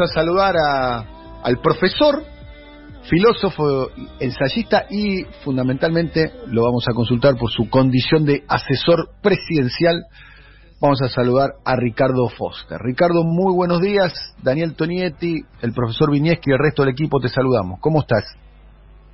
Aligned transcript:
a 0.00 0.06
saludar 0.06 0.54
a, 0.56 1.04
al 1.44 1.58
profesor, 1.60 2.22
filósofo, 3.10 3.90
ensayista 4.20 4.86
y 4.88 5.24
fundamentalmente 5.44 6.32
lo 6.46 6.62
vamos 6.62 6.86
a 6.90 6.94
consultar 6.94 7.34
por 7.38 7.50
su 7.50 7.68
condición 7.68 8.24
de 8.24 8.42
asesor 8.48 9.10
presidencial. 9.22 10.04
Vamos 10.80 11.02
a 11.02 11.08
saludar 11.08 11.50
a 11.62 11.76
Ricardo 11.76 12.26
Foster. 12.30 12.78
Ricardo, 12.80 13.22
muy 13.22 13.54
buenos 13.54 13.82
días. 13.82 14.14
Daniel 14.42 14.74
Tonietti, 14.76 15.42
el 15.60 15.72
profesor 15.74 16.10
Vinieski 16.10 16.52
y 16.52 16.54
el 16.54 16.58
resto 16.58 16.84
del 16.84 16.92
equipo 16.92 17.20
te 17.20 17.28
saludamos. 17.28 17.78
¿Cómo 17.80 18.00
estás? 18.00 18.24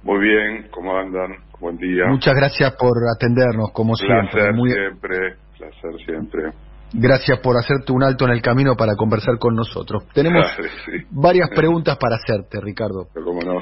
Muy 0.05 0.21
bien, 0.21 0.69
¿cómo 0.71 0.97
andan? 0.97 1.39
Buen 1.59 1.77
día. 1.77 2.05
Muchas 2.07 2.35
gracias 2.37 2.77
por 2.79 2.97
atendernos, 3.17 3.73
como 3.73 3.95
placer 3.95 4.31
siempre. 4.31 4.53
Muy... 4.53 4.71
siempre, 4.71 5.35
placer 5.59 6.07
siempre. 6.07 6.68
Gracias 6.93 7.39
por 7.41 7.57
hacerte 7.59 7.93
un 7.93 8.03
alto 8.03 8.25
en 8.25 8.33
el 8.33 8.41
camino 8.41 8.75
para 8.75 8.95
conversar 8.97 9.39
con 9.39 9.55
nosotros. 9.55 10.05
Tenemos 10.15 10.47
varias 11.11 11.51
preguntas 11.51 11.99
para 11.99 12.17
hacerte, 12.17 12.61
Ricardo. 12.61 13.09
¿Cómo 13.13 13.41
no? 13.41 13.61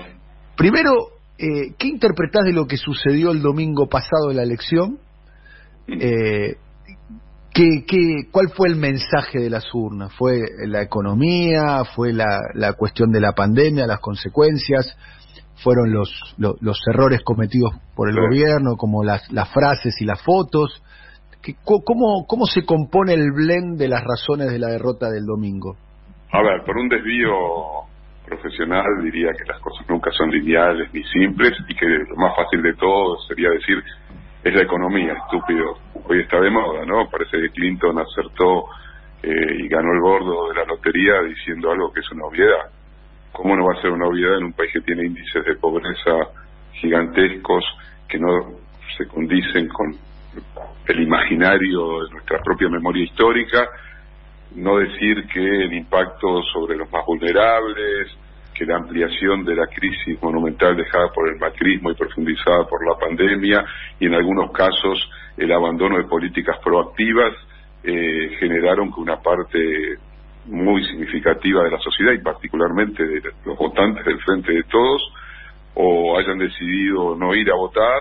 Primero, 0.56 0.92
eh, 1.38 1.74
¿qué 1.76 1.88
interpretás 1.88 2.44
de 2.44 2.52
lo 2.52 2.66
que 2.66 2.76
sucedió 2.76 3.32
el 3.32 3.42
domingo 3.42 3.88
pasado 3.88 4.30
en 4.30 4.36
la 4.36 4.42
elección? 4.42 4.98
Mm. 5.88 5.98
Eh, 6.00 6.56
¿qué, 7.52 7.84
qué, 7.86 8.28
cuál 8.30 8.50
fue 8.50 8.68
el 8.68 8.76
mensaje 8.76 9.40
de 9.40 9.50
las 9.50 9.64
urnas? 9.74 10.12
¿Fue 10.14 10.40
la 10.66 10.82
economía? 10.82 11.82
¿Fue 11.96 12.12
la, 12.12 12.40
la 12.54 12.74
cuestión 12.74 13.10
de 13.10 13.20
la 13.20 13.32
pandemia, 13.32 13.86
las 13.86 14.00
consecuencias? 14.00 14.96
¿Fueron 15.64 15.92
los, 15.92 16.10
los, 16.38 16.54
los 16.60 16.78
errores 16.92 17.22
cometidos 17.24 17.72
por 17.96 18.08
el 18.08 18.16
gobierno, 18.16 18.76
como 18.76 19.02
las, 19.02 19.30
las 19.32 19.48
frases 19.48 20.00
y 20.00 20.04
las 20.04 20.20
fotos? 20.22 20.82
¿Cómo, 21.64 22.26
¿Cómo 22.26 22.46
se 22.46 22.64
compone 22.64 23.14
el 23.14 23.30
blend 23.32 23.78
de 23.78 23.88
las 23.88 24.02
razones 24.02 24.50
de 24.50 24.58
la 24.58 24.68
derrota 24.68 25.10
del 25.10 25.26
domingo? 25.26 25.76
A 26.32 26.42
ver, 26.42 26.64
por 26.64 26.76
un 26.76 26.88
desvío 26.88 27.32
profesional 28.26 28.84
diría 29.02 29.30
que 29.32 29.44
las 29.44 29.60
cosas 29.60 29.88
nunca 29.88 30.10
son 30.10 30.30
lineales 30.30 30.92
ni 30.92 31.02
simples 31.04 31.52
y 31.68 31.74
que 31.74 31.86
lo 31.86 32.16
más 32.16 32.34
fácil 32.34 32.62
de 32.62 32.74
todo 32.74 33.16
sería 33.28 33.50
decir 33.50 33.82
es 34.42 34.54
la 34.54 34.62
economía, 34.62 35.12
estúpido. 35.12 35.78
Hoy 36.08 36.20
está 36.20 36.40
de 36.40 36.50
moda, 36.50 36.84
¿no? 36.84 37.08
Parece 37.10 37.38
que 37.38 37.50
Clinton 37.50 37.98
acertó 37.98 38.66
eh, 39.22 39.30
y 39.58 39.68
ganó 39.68 39.92
el 39.92 40.00
gordo 40.00 40.48
de 40.48 40.54
la 40.54 40.64
lotería 40.64 41.22
diciendo 41.22 41.70
algo 41.70 41.92
que 41.92 42.00
es 42.00 42.10
una 42.12 42.26
obviedad. 42.26 42.70
¿Cómo 43.32 43.56
no 43.56 43.66
va 43.66 43.74
a 43.74 43.82
ser 43.82 43.90
una 43.90 44.06
obviedad 44.06 44.38
en 44.38 44.44
un 44.44 44.52
país 44.52 44.72
que 44.72 44.80
tiene 44.80 45.06
índices 45.06 45.44
de 45.44 45.56
pobreza 45.56 46.12
gigantescos 46.72 47.64
que 48.08 48.18
no 48.18 48.28
se 48.96 49.06
condicen 49.06 49.68
con 49.68 49.92
el 50.86 51.00
imaginario 51.00 52.04
de 52.04 52.10
nuestra 52.10 52.40
propia 52.42 52.68
memoria 52.68 53.04
histórica, 53.04 53.68
no 54.54 54.78
decir 54.78 55.26
que 55.32 55.40
el 55.40 55.72
impacto 55.72 56.42
sobre 56.52 56.76
los 56.76 56.90
más 56.90 57.04
vulnerables, 57.04 58.08
que 58.54 58.64
la 58.64 58.76
ampliación 58.76 59.44
de 59.44 59.54
la 59.54 59.66
crisis 59.66 60.20
monumental 60.22 60.76
dejada 60.76 61.08
por 61.12 61.28
el 61.28 61.38
macrismo 61.38 61.90
y 61.90 61.94
profundizada 61.94 62.64
por 62.66 62.86
la 62.86 62.98
pandemia, 62.98 63.64
y 64.00 64.06
en 64.06 64.14
algunos 64.14 64.50
casos 64.52 64.98
el 65.36 65.52
abandono 65.52 65.98
de 65.98 66.04
políticas 66.04 66.56
proactivas, 66.64 67.34
eh, 67.82 68.36
generaron 68.40 68.92
que 68.92 69.00
una 69.00 69.20
parte 69.20 69.98
muy 70.46 70.84
significativa 70.86 71.64
de 71.64 71.70
la 71.70 71.78
sociedad 71.78 72.12
y 72.12 72.22
particularmente 72.22 73.04
de 73.04 73.22
los 73.44 73.58
votantes 73.58 74.04
del 74.04 74.18
Frente 74.20 74.52
de 74.52 74.62
Todos, 74.64 75.02
o 75.74 76.18
hayan 76.18 76.38
decidido 76.38 77.14
no 77.16 77.34
ir 77.34 77.50
a 77.50 77.54
votar 77.54 78.00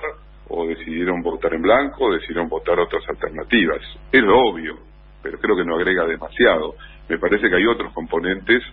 o 0.49 0.67
decidieron 0.67 1.21
votar 1.21 1.53
en 1.53 1.61
blanco, 1.61 2.05
o 2.05 2.13
decidieron 2.13 2.47
votar 2.47 2.79
otras 2.79 3.03
alternativas. 3.09 3.81
Es 4.11 4.23
obvio, 4.23 4.77
pero 5.21 5.39
creo 5.39 5.55
que 5.55 5.65
no 5.65 5.75
agrega 5.75 6.05
demasiado. 6.05 6.75
Me 7.09 7.17
parece 7.17 7.49
que 7.49 7.55
hay 7.55 7.65
otros 7.65 7.93
componentes 7.93 8.63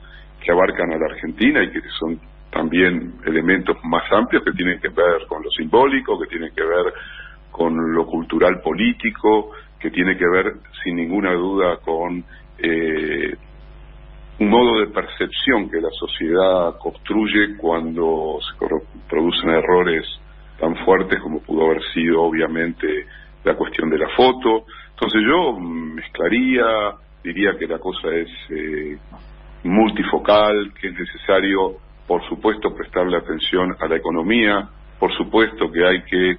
que 0.42 0.52
abarcan 0.52 0.92
a 0.92 0.98
la 0.98 1.06
Argentina 1.06 1.62
y 1.62 1.70
que 1.70 1.80
son 1.98 2.20
también 2.50 3.14
elementos 3.24 3.76
más 3.84 4.04
amplios 4.12 4.44
que 4.44 4.52
tienen 4.52 4.78
que 4.80 4.88
ver 4.88 5.26
con 5.26 5.42
lo 5.42 5.50
simbólico, 5.50 6.20
que 6.20 6.26
tienen 6.26 6.52
que 6.54 6.62
ver 6.62 6.92
con 7.50 7.94
lo 7.94 8.06
cultural 8.06 8.60
político, 8.60 9.50
que 9.78 9.90
tiene 9.90 10.16
que 10.16 10.28
ver 10.28 10.52
sin 10.82 10.96
ninguna 10.96 11.32
duda 11.32 11.78
con 11.78 12.24
eh, 12.58 13.34
un 14.38 14.48
modo 14.48 14.80
de 14.80 14.86
percepción 14.88 15.70
que 15.70 15.80
la 15.80 15.90
sociedad 15.90 16.78
construye 16.78 17.56
cuando 17.56 18.38
se 18.40 18.66
producen 19.08 19.50
errores 19.50 20.06
tan 20.62 20.76
fuertes 20.84 21.20
como 21.20 21.42
pudo 21.42 21.66
haber 21.66 21.82
sido 21.92 22.22
obviamente 22.22 22.86
la 23.42 23.56
cuestión 23.56 23.90
de 23.90 23.98
la 23.98 24.08
foto. 24.10 24.64
Entonces 24.90 25.20
yo 25.26 25.58
mezclaría, 25.58 26.64
diría 27.24 27.58
que 27.58 27.66
la 27.66 27.80
cosa 27.80 28.08
es 28.14 28.28
eh, 28.50 28.96
multifocal, 29.64 30.72
que 30.80 30.86
es 30.86 30.94
necesario, 30.94 31.78
por 32.06 32.24
supuesto, 32.28 32.72
prestarle 32.76 33.16
atención 33.16 33.74
a 33.80 33.88
la 33.88 33.96
economía, 33.96 34.68
por 35.00 35.12
supuesto 35.16 35.68
que 35.72 35.84
hay 35.84 36.02
que 36.04 36.36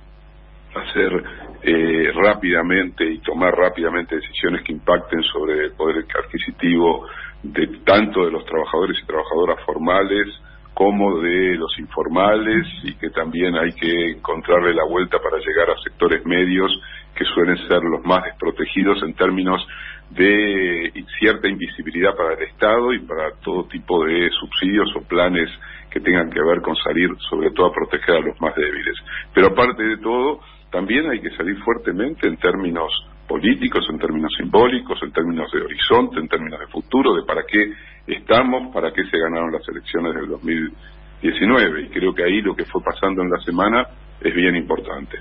hacer 0.73 1.23
eh, 1.61 2.09
rápidamente 2.15 3.03
y 3.03 3.19
tomar 3.19 3.53
rápidamente 3.53 4.15
decisiones 4.15 4.63
que 4.63 4.71
impacten 4.71 5.21
sobre 5.23 5.65
el 5.65 5.73
poder 5.73 6.05
adquisitivo 6.17 7.07
de 7.43 7.67
tanto 7.83 8.23
de 8.23 8.31
los 8.31 8.45
trabajadores 8.45 8.97
y 9.03 9.05
trabajadoras 9.05 9.59
formales 9.65 10.27
como 10.73 11.19
de 11.19 11.55
los 11.55 11.77
informales 11.79 12.65
y 12.83 12.95
que 12.95 13.09
también 13.09 13.55
hay 13.55 13.71
que 13.73 14.11
encontrarle 14.11 14.73
la 14.73 14.85
vuelta 14.85 15.19
para 15.19 15.37
llegar 15.37 15.69
a 15.69 15.81
sectores 15.83 16.25
medios 16.25 16.71
que 17.15 17.25
suelen 17.25 17.57
ser 17.67 17.81
los 17.83 18.03
más 18.05 18.23
desprotegidos 18.23 19.03
en 19.03 19.13
términos 19.13 19.65
de 20.09 20.91
cierta 21.19 21.47
invisibilidad 21.47 22.15
para 22.15 22.33
el 22.33 22.43
Estado 22.43 22.93
y 22.93 22.99
para 22.99 23.31
todo 23.43 23.67
tipo 23.67 24.03
de 24.05 24.29
subsidios 24.31 24.89
o 24.95 25.01
planes 25.07 25.49
que 25.91 25.99
tengan 25.99 26.29
que 26.29 26.41
ver 26.41 26.61
con 26.61 26.75
salir 26.77 27.09
sobre 27.29 27.51
todo 27.51 27.67
a 27.67 27.73
proteger 27.73 28.15
a 28.15 28.21
los 28.21 28.39
más 28.41 28.55
débiles. 28.55 28.95
Pero 29.33 29.47
aparte 29.47 29.83
de 29.83 29.97
todo, 29.97 30.39
también 30.71 31.09
hay 31.09 31.21
que 31.21 31.35
salir 31.37 31.57
fuertemente 31.63 32.27
en 32.27 32.37
términos 32.37 32.91
políticos, 33.27 33.85
en 33.89 33.99
términos 33.99 34.31
simbólicos, 34.37 35.01
en 35.03 35.11
términos 35.11 35.51
de 35.51 35.61
horizonte, 35.61 36.19
en 36.19 36.27
términos 36.27 36.59
de 36.59 36.67
futuro, 36.67 37.15
de 37.15 37.23
para 37.23 37.43
qué 37.43 37.71
estamos, 38.07 38.73
para 38.73 38.91
qué 38.91 39.03
se 39.09 39.17
ganaron 39.17 39.51
las 39.51 39.67
elecciones 39.67 40.15
del 40.15 40.27
2019. 40.29 41.83
Y 41.83 41.89
creo 41.89 42.13
que 42.13 42.23
ahí 42.23 42.41
lo 42.41 42.55
que 42.55 42.65
fue 42.65 42.81
pasando 42.83 43.21
en 43.21 43.29
la 43.29 43.39
semana 43.43 43.87
es 44.21 44.33
bien 44.33 44.55
importante. 44.55 45.17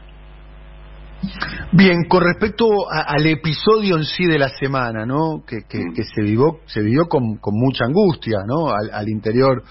Bien, 1.73 2.05
con 2.09 2.25
respecto 2.25 2.67
al 2.91 3.25
episodio 3.27 3.97
en 3.97 4.05
sí 4.05 4.27
de 4.27 4.39
la 4.39 4.49
semana, 4.49 5.07
¿no? 5.07 5.45
Que, 5.47 5.63
que, 5.69 5.79
mm. 5.79 5.95
se 5.95 6.23
vivió, 6.23 6.59
se 6.67 6.83
vivió 6.83 7.07
con, 7.07 7.37
con 7.37 7.55
mucha 7.55 7.85
angustia, 7.85 8.39
¿no? 8.47 8.71
Al, 8.71 9.09
interior 9.09 9.63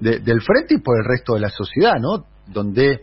del 0.00 0.40
frente 0.40 0.74
y 0.74 0.80
por 0.80 0.96
el 0.98 1.04
resto 1.04 1.34
de 1.34 1.40
la 1.40 1.48
sociedad, 1.48 1.94
¿no? 2.00 2.24
Donde 2.46 3.02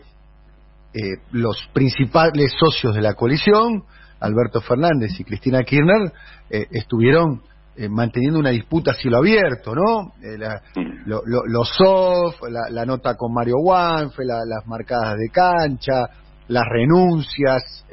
eh, 0.94 1.00
los 1.32 1.68
principales 1.72 2.52
socios 2.58 2.94
de 2.94 3.02
la 3.02 3.14
coalición, 3.14 3.84
Alberto 4.20 4.60
Fernández 4.60 5.18
y 5.18 5.24
Cristina 5.24 5.62
Kirchner, 5.62 6.12
eh, 6.50 6.66
estuvieron 6.70 7.42
eh, 7.76 7.88
manteniendo 7.88 8.38
una 8.38 8.50
disputa 8.50 8.92
a 8.92 8.94
cielo 8.94 9.18
abierto, 9.18 9.74
¿no? 9.74 10.12
Eh, 10.22 10.38
los 11.06 11.68
soft, 11.76 12.42
la, 12.48 12.84
nota 12.84 13.16
con 13.16 13.32
Mario 13.32 13.56
Wanfe, 13.62 14.24
las 14.24 14.66
marcadas 14.66 15.16
de 15.18 15.28
cancha, 15.30 16.08
las 16.48 16.64
renuncias, 16.68 17.84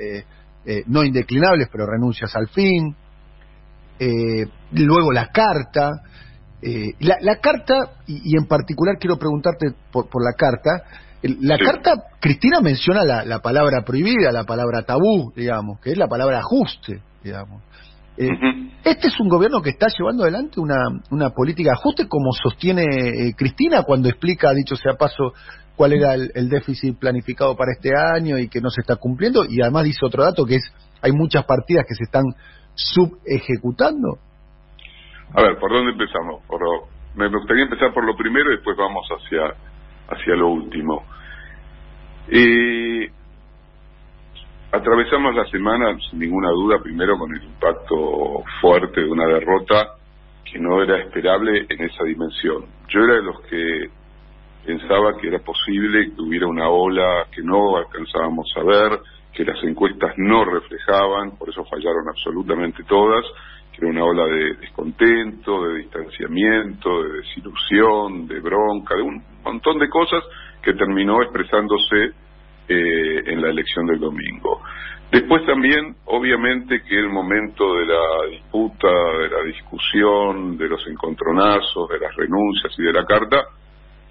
no 0.87 1.03
indeclinables, 1.03 1.69
pero 1.71 1.85
renuncias 1.85 2.35
al 2.35 2.47
fin, 2.49 2.95
luego 4.71 5.11
la 5.11 5.27
carta. 5.27 6.01
La, 6.99 7.35
carta, 7.37 7.75
y, 8.05 8.37
en 8.37 8.45
particular 8.45 8.97
quiero 8.99 9.17
preguntarte 9.17 9.67
por, 9.91 10.09
por 10.09 10.21
la 10.23 10.33
carta, 10.37 10.83
la 11.21 11.57
carta, 11.57 12.03
Cristina 12.19 12.61
menciona 12.61 13.03
la, 13.03 13.39
palabra 13.39 13.83
prohibida, 13.83 14.31
la 14.31 14.45
palabra 14.45 14.83
tabú, 14.83 15.33
digamos, 15.35 15.79
que 15.81 15.91
es 15.91 15.97
la 15.97 16.07
palabra 16.07 16.39
ajuste, 16.39 17.01
digamos. 17.23 17.61
Eh, 18.21 18.27
este 18.83 19.07
es 19.07 19.17
un 19.21 19.29
gobierno 19.29 19.61
que 19.61 19.69
está 19.69 19.87
llevando 19.97 20.23
adelante 20.23 20.59
una, 20.59 20.75
una 21.09 21.29
política 21.29 21.69
de 21.69 21.77
ajuste, 21.79 22.07
como 22.09 22.33
sostiene 22.33 22.83
eh, 22.83 23.33
Cristina 23.37 23.83
cuando 23.83 24.09
explica, 24.09 24.53
dicho 24.53 24.75
sea 24.75 24.95
paso, 24.95 25.33
cuál 25.77 25.93
era 25.93 26.15
el, 26.15 26.49
déficit 26.49 26.99
planificado 26.99 27.55
para 27.55 27.71
este 27.71 27.91
año 27.95 28.37
y 28.37 28.49
que 28.49 28.59
no 28.59 28.69
se 28.69 28.81
está 28.81 28.97
cumpliendo. 28.97 29.45
Y 29.47 29.61
además 29.61 29.85
dice 29.85 30.05
otro 30.05 30.23
dato 30.23 30.45
que 30.45 30.55
es, 30.55 30.73
hay 31.01 31.13
muchas 31.13 31.45
partidas 31.45 31.85
que 31.87 31.95
se 31.95 32.03
están 32.03 32.25
subejecutando. 32.73 34.17
A 35.33 35.41
ver, 35.41 35.57
¿por 35.57 35.71
dónde 35.71 35.93
empezamos? 35.93 36.43
Por, 36.45 36.59
me 37.15 37.29
gustaría 37.29 37.63
empezar 37.63 37.93
por 37.93 38.03
lo 38.03 38.17
primero 38.17 38.51
y 38.51 38.55
después 38.57 38.75
vamos 38.75 39.07
hacia 39.07 39.55
hacia 40.09 40.35
lo 40.35 40.49
último. 40.49 41.05
Eh, 42.27 42.78
atravesamos 44.79 45.35
la 45.35 45.45
semana, 45.45 45.97
sin 46.09 46.19
ninguna 46.19 46.49
duda, 46.49 46.81
primero 46.81 47.17
con 47.17 47.35
el 47.35 47.43
impacto 47.43 48.43
fuerte 48.61 49.01
de 49.01 49.09
una 49.09 49.27
derrota 49.27 49.95
que 50.43 50.59
no 50.59 50.81
era 50.81 50.97
esperable 50.99 51.65
en 51.69 51.81
esa 51.83 52.03
dimensión. 52.03 52.65
Yo 52.87 53.01
era 53.01 53.15
de 53.15 53.23
los 53.23 53.41
que 53.41 53.89
pensaba 54.65 55.17
que 55.17 55.27
era 55.27 55.39
posible 55.39 56.11
que 56.15 56.21
hubiera 56.21 56.47
una 56.47 56.69
ola 56.69 57.27
que 57.31 57.41
no 57.43 57.77
alcanzábamos 57.77 58.47
a 58.57 58.63
ver, 58.63 58.99
que 59.33 59.45
las 59.45 59.63
encuestas 59.63 60.13
no 60.17 60.43
reflejaban, 60.45 61.37
por 61.37 61.49
eso 61.49 61.63
fallaron 61.65 62.09
absolutamente 62.09 62.83
todas, 62.83 63.25
era 63.79 63.87
una 63.87 64.03
ola 64.03 64.25
de 64.25 64.55
descontento, 64.55 65.63
de 65.63 65.77
distanciamiento, 65.79 67.03
de 67.03 67.13
desilusión, 67.19 68.27
de 68.27 68.39
bronca, 68.41 68.95
de 68.95 69.01
un 69.01 69.23
montón 69.43 69.79
de 69.79 69.87
cosas 69.87 70.21
que 70.61 70.73
terminó 70.73 71.21
expresándose 71.21 72.11
eh, 72.69 73.23
en 73.25 73.41
la 73.41 73.49
elección 73.49 73.87
del 73.87 73.99
domingo. 73.99 74.61
Después 75.11 75.43
también, 75.45 75.95
obviamente, 76.05 76.83
que 76.83 76.95
el 76.95 77.09
momento 77.09 77.73
de 77.73 77.85
la 77.87 78.27
disputa, 78.29 78.87
de 78.87 79.29
la 79.29 79.43
discusión, 79.43 80.55
de 80.55 80.69
los 80.69 80.85
encontronazos, 80.87 81.89
de 81.89 81.99
las 81.99 82.15
renuncias 82.15 82.71
y 82.77 82.83
de 82.83 82.93
la 82.93 83.05
carta, 83.05 83.43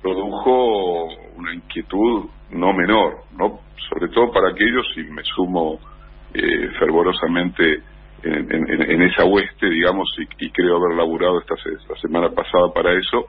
produjo 0.02 1.04
una 1.36 1.54
inquietud 1.54 2.24
no 2.50 2.72
menor, 2.72 3.18
no 3.38 3.60
sobre 3.88 4.08
todo 4.08 4.32
para 4.32 4.50
aquellos, 4.50 4.86
y 4.96 5.04
me 5.04 5.22
sumo 5.22 5.78
eh, 6.34 6.68
fervorosamente 6.80 7.82
en, 8.22 9.02
esa 9.02 9.24
hueste, 9.24 9.70
digamos, 9.70 10.08
y, 10.18 10.50
creo 10.50 10.78
haber 10.78 10.96
laburado 10.96 11.38
esta, 11.38 11.54
esta 11.54 11.94
semana 12.00 12.30
pasada 12.30 12.72
para 12.74 12.92
eso, 12.98 13.26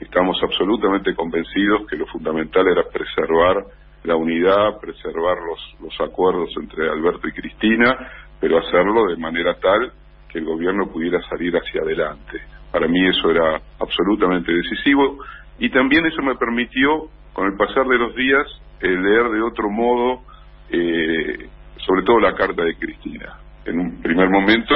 estamos 0.00 0.36
absolutamente 0.42 1.14
convencidos 1.14 1.86
que 1.88 1.96
lo 1.96 2.06
fundamental 2.06 2.66
era 2.66 2.82
preservar 2.82 3.64
la 4.04 4.16
unidad, 4.16 4.80
preservar 4.80 5.38
los, 5.38 5.80
los 5.80 6.00
acuerdos 6.00 6.50
entre 6.56 6.88
Alberto 6.88 7.28
y 7.28 7.32
Cristina, 7.32 7.96
pero 8.40 8.58
hacerlo 8.58 9.06
de 9.06 9.16
manera 9.16 9.54
tal 9.60 9.92
que 10.28 10.38
el 10.38 10.44
gobierno 10.44 10.90
pudiera 10.90 11.20
salir 11.28 11.54
hacia 11.54 11.82
adelante. 11.82 12.40
Para 12.72 12.88
mí 12.88 13.06
eso 13.06 13.30
era 13.30 13.60
absolutamente 13.78 14.52
decisivo 14.52 15.18
y 15.58 15.70
también 15.70 16.06
eso 16.06 16.22
me 16.22 16.34
permitió, 16.36 17.08
con 17.32 17.46
el 17.46 17.56
pasar 17.56 17.86
de 17.86 17.98
los 17.98 18.14
días, 18.16 18.46
eh, 18.80 18.88
leer 18.88 19.30
de 19.30 19.42
otro 19.42 19.70
modo, 19.70 20.22
eh, 20.70 21.48
sobre 21.86 22.02
todo 22.02 22.18
la 22.18 22.34
carta 22.34 22.64
de 22.64 22.76
Cristina. 22.76 23.38
En 23.64 23.78
un 23.78 24.02
primer 24.02 24.28
momento 24.28 24.74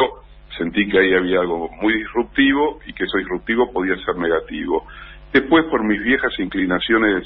sentí 0.56 0.87
que 0.88 0.99
ahí 0.99 1.14
había 1.14 1.40
algo 1.40 1.69
muy 1.81 1.94
disruptivo 1.94 2.79
y 2.87 2.93
que 2.93 3.05
eso 3.05 3.19
disruptivo 3.19 3.72
podía 3.72 3.96
ser 4.05 4.17
negativo. 4.17 4.87
Después, 5.32 5.64
por 5.67 5.84
mis 5.84 6.02
viejas 6.02 6.32
inclinaciones 6.38 7.25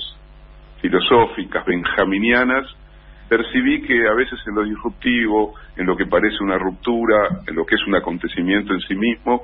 filosóficas, 0.80 1.64
benjaminianas, 1.64 2.66
percibí 3.28 3.82
que 3.82 4.08
a 4.08 4.14
veces 4.14 4.38
en 4.46 4.54
lo 4.54 4.64
disruptivo, 4.64 5.54
en 5.76 5.86
lo 5.86 5.96
que 5.96 6.06
parece 6.06 6.42
una 6.42 6.58
ruptura, 6.58 7.42
en 7.46 7.54
lo 7.54 7.64
que 7.64 7.76
es 7.76 7.86
un 7.86 7.94
acontecimiento 7.94 8.72
en 8.72 8.80
sí 8.80 8.94
mismo, 8.94 9.42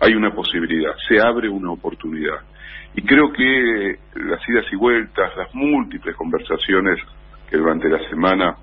hay 0.00 0.14
una 0.14 0.34
posibilidad, 0.34 0.94
se 1.08 1.20
abre 1.20 1.48
una 1.48 1.70
oportunidad. 1.70 2.38
Y 2.94 3.02
creo 3.02 3.30
que 3.32 3.98
las 4.14 4.48
idas 4.48 4.64
y 4.72 4.76
vueltas, 4.76 5.36
las 5.36 5.54
múltiples 5.54 6.16
conversaciones 6.16 6.98
que 7.50 7.58
durante 7.58 7.88
la 7.88 7.98
semana 8.08 8.56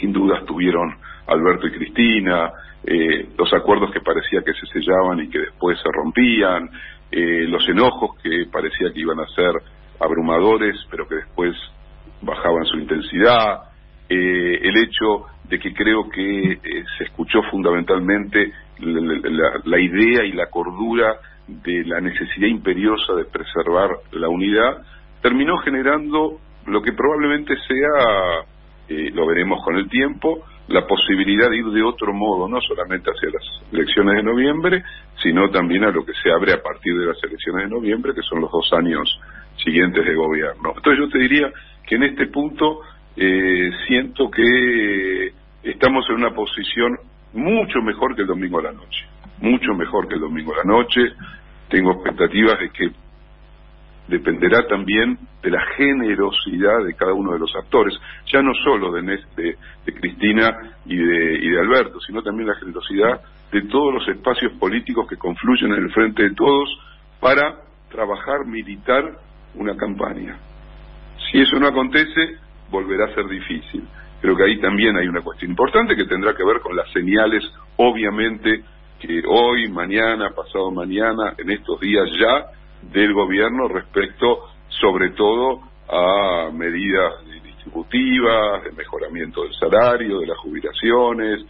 sin 0.00 0.12
dudas 0.12 0.44
tuvieron 0.46 0.96
Alberto 1.28 1.68
y 1.68 1.72
Cristina, 1.72 2.50
eh, 2.84 3.28
los 3.38 3.52
acuerdos 3.52 3.92
que 3.92 4.00
parecía 4.00 4.42
que 4.42 4.52
se 4.54 4.66
sellaban 4.66 5.20
y 5.20 5.28
que 5.28 5.38
después 5.38 5.78
se 5.78 5.88
rompían, 5.92 6.68
eh, 7.10 7.46
los 7.46 7.68
enojos 7.68 8.16
que 8.20 8.46
parecía 8.50 8.92
que 8.92 9.00
iban 9.00 9.20
a 9.20 9.26
ser 9.26 9.52
abrumadores, 10.02 10.76
pero 10.90 11.06
que 11.08 11.16
después 11.16 11.54
bajaban 12.20 12.64
su 12.64 12.78
intensidad, 12.78 13.62
eh, 14.08 14.60
el 14.62 14.76
hecho 14.76 15.26
de 15.48 15.58
que 15.58 15.72
creo 15.74 16.08
que 16.08 16.58
se 16.96 17.04
escuchó 17.04 17.42
fundamentalmente 17.50 18.52
la, 18.78 19.78
idea 19.78 20.24
y 20.24 20.32
la 20.32 20.46
cordura 20.46 21.16
de 21.46 21.84
la 21.84 22.00
necesidad 22.00 22.48
imperiosa 22.48 23.14
de 23.14 23.24
preservar 23.24 23.90
la 24.12 24.28
unidad, 24.28 24.82
terminó 25.20 25.58
generando 25.58 26.38
lo 26.66 26.82
que 26.82 26.92
probablemente 26.92 27.54
sea, 27.66 28.44
eh, 28.88 29.10
lo 29.12 29.26
veremos 29.26 29.62
con 29.64 29.76
el 29.76 29.88
tiempo, 29.88 30.44
la 30.68 30.86
posibilidad 30.86 31.50
de 31.50 31.58
ir 31.58 31.66
de 31.66 31.82
otro 31.82 32.12
modo, 32.12 32.48
no 32.48 32.60
solamente 32.60 33.10
hacia 33.10 33.30
las 33.30 33.72
elecciones 33.72 34.16
de 34.16 34.22
noviembre, 34.22 34.82
sino 35.22 35.50
también 35.50 35.84
a 35.84 35.90
lo 35.90 36.04
que 36.04 36.12
se 36.22 36.30
abre 36.30 36.52
a 36.52 36.62
partir 36.62 36.96
de 36.96 37.06
las 37.06 37.22
elecciones 37.22 37.64
de 37.64 37.74
noviembre, 37.74 38.14
que 38.14 38.22
son 38.22 38.40
los 38.40 38.50
dos 38.50 38.72
años 38.72 39.20
siguientes 39.64 40.04
de 40.04 40.14
gobierno. 40.14 40.74
Entonces 40.76 40.98
yo 40.98 41.08
te 41.08 41.18
diría 41.18 41.52
que 41.86 41.96
en 41.96 42.04
este 42.04 42.26
punto 42.26 42.80
eh, 43.16 43.70
siento 43.86 44.30
que 44.30 45.32
estamos 45.62 46.08
en 46.08 46.16
una 46.16 46.30
posición 46.30 46.98
mucho 47.32 47.80
mejor 47.82 48.14
que 48.14 48.22
el 48.22 48.28
domingo 48.28 48.58
a 48.58 48.62
la 48.62 48.72
noche, 48.72 49.06
mucho 49.40 49.74
mejor 49.74 50.08
que 50.08 50.14
el 50.14 50.20
domingo 50.20 50.54
a 50.54 50.58
la 50.58 50.64
noche. 50.64 51.00
Tengo 51.68 51.92
expectativas 51.92 52.58
de 52.60 52.70
que 52.70 52.90
dependerá 54.08 54.66
también 54.66 55.18
de 55.42 55.50
la 55.50 55.64
generosidad 55.76 56.84
de 56.84 56.94
cada 56.94 57.14
uno 57.14 57.32
de 57.32 57.38
los 57.38 57.54
actores, 57.56 57.98
ya 58.30 58.42
no 58.42 58.52
solo 58.54 58.92
de, 58.92 59.02
de, 59.36 59.56
de 59.86 59.94
Cristina 59.94 60.76
y 60.84 60.96
de, 60.96 61.38
y 61.38 61.48
de 61.48 61.60
Alberto, 61.60 62.00
sino 62.00 62.22
también 62.22 62.48
la 62.48 62.56
generosidad 62.56 63.20
de 63.50 63.62
todos 63.62 63.94
los 63.94 64.08
espacios 64.08 64.52
políticos 64.58 65.06
que 65.08 65.16
confluyen 65.16 65.72
en 65.72 65.84
el 65.84 65.92
frente 65.92 66.24
de 66.24 66.34
todos 66.34 66.68
para 67.20 67.60
trabajar, 67.90 68.46
militar 68.46 69.18
una 69.54 69.76
campaña. 69.76 70.38
Si 71.30 71.40
eso 71.40 71.58
no 71.58 71.68
acontece, 71.68 72.36
volverá 72.70 73.06
a 73.06 73.14
ser 73.14 73.26
difícil. 73.28 73.86
Creo 74.20 74.36
que 74.36 74.44
ahí 74.44 74.60
también 74.60 74.96
hay 74.96 75.08
una 75.08 75.20
cuestión 75.20 75.50
importante 75.50 75.96
que 75.96 76.04
tendrá 76.04 76.34
que 76.34 76.44
ver 76.44 76.60
con 76.60 76.76
las 76.76 76.90
señales, 76.92 77.42
obviamente, 77.76 78.62
que 79.00 79.22
hoy, 79.26 79.68
mañana, 79.68 80.30
pasado 80.30 80.70
mañana, 80.70 81.34
en 81.38 81.50
estos 81.50 81.80
días 81.80 82.08
ya, 82.18 82.46
del 82.92 83.12
gobierno 83.12 83.68
respecto, 83.68 84.48
sobre 84.68 85.10
todo, 85.10 85.60
a 85.88 86.50
medidas 86.52 87.12
distributivas, 87.42 88.64
de 88.64 88.72
mejoramiento 88.72 89.42
del 89.42 89.54
salario, 89.54 90.20
de 90.20 90.26
las 90.26 90.38
jubilaciones, 90.38 91.44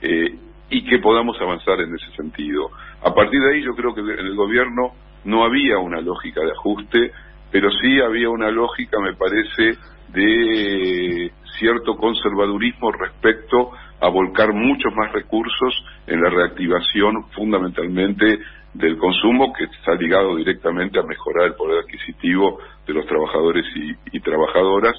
eh, 0.00 0.38
y 0.70 0.84
que 0.84 0.98
podamos 0.98 1.40
avanzar 1.40 1.80
en 1.80 1.94
ese 1.94 2.10
sentido. 2.16 2.70
A 3.02 3.14
partir 3.14 3.40
de 3.40 3.54
ahí 3.54 3.62
yo 3.62 3.74
creo 3.74 3.94
que 3.94 4.00
en 4.00 4.26
el 4.26 4.34
gobierno 4.34 4.92
no 5.24 5.44
había 5.44 5.78
una 5.78 6.00
lógica 6.00 6.40
de 6.40 6.52
ajuste, 6.52 7.12
pero 7.52 7.70
sí 7.70 8.00
había 8.00 8.30
una 8.30 8.50
lógica, 8.50 8.98
me 8.98 9.14
parece, 9.14 9.78
de 10.08 11.30
cierto 11.58 11.96
conservadurismo 11.96 12.90
respecto 12.92 13.70
a 14.00 14.08
volcar 14.08 14.52
muchos 14.52 14.92
más 14.96 15.12
recursos 15.12 15.84
en 16.06 16.20
la 16.20 16.30
reactivación 16.30 17.30
fundamentalmente 17.36 18.40
del 18.74 18.96
consumo 18.96 19.52
que 19.52 19.64
está 19.64 19.94
ligado 19.94 20.34
directamente 20.36 20.98
a 20.98 21.02
mejorar 21.02 21.48
el 21.48 21.54
poder 21.54 21.84
adquisitivo 21.84 22.58
de 22.86 22.94
los 22.94 23.06
trabajadores 23.06 23.66
y, 24.12 24.20
trabajadoras 24.20 24.94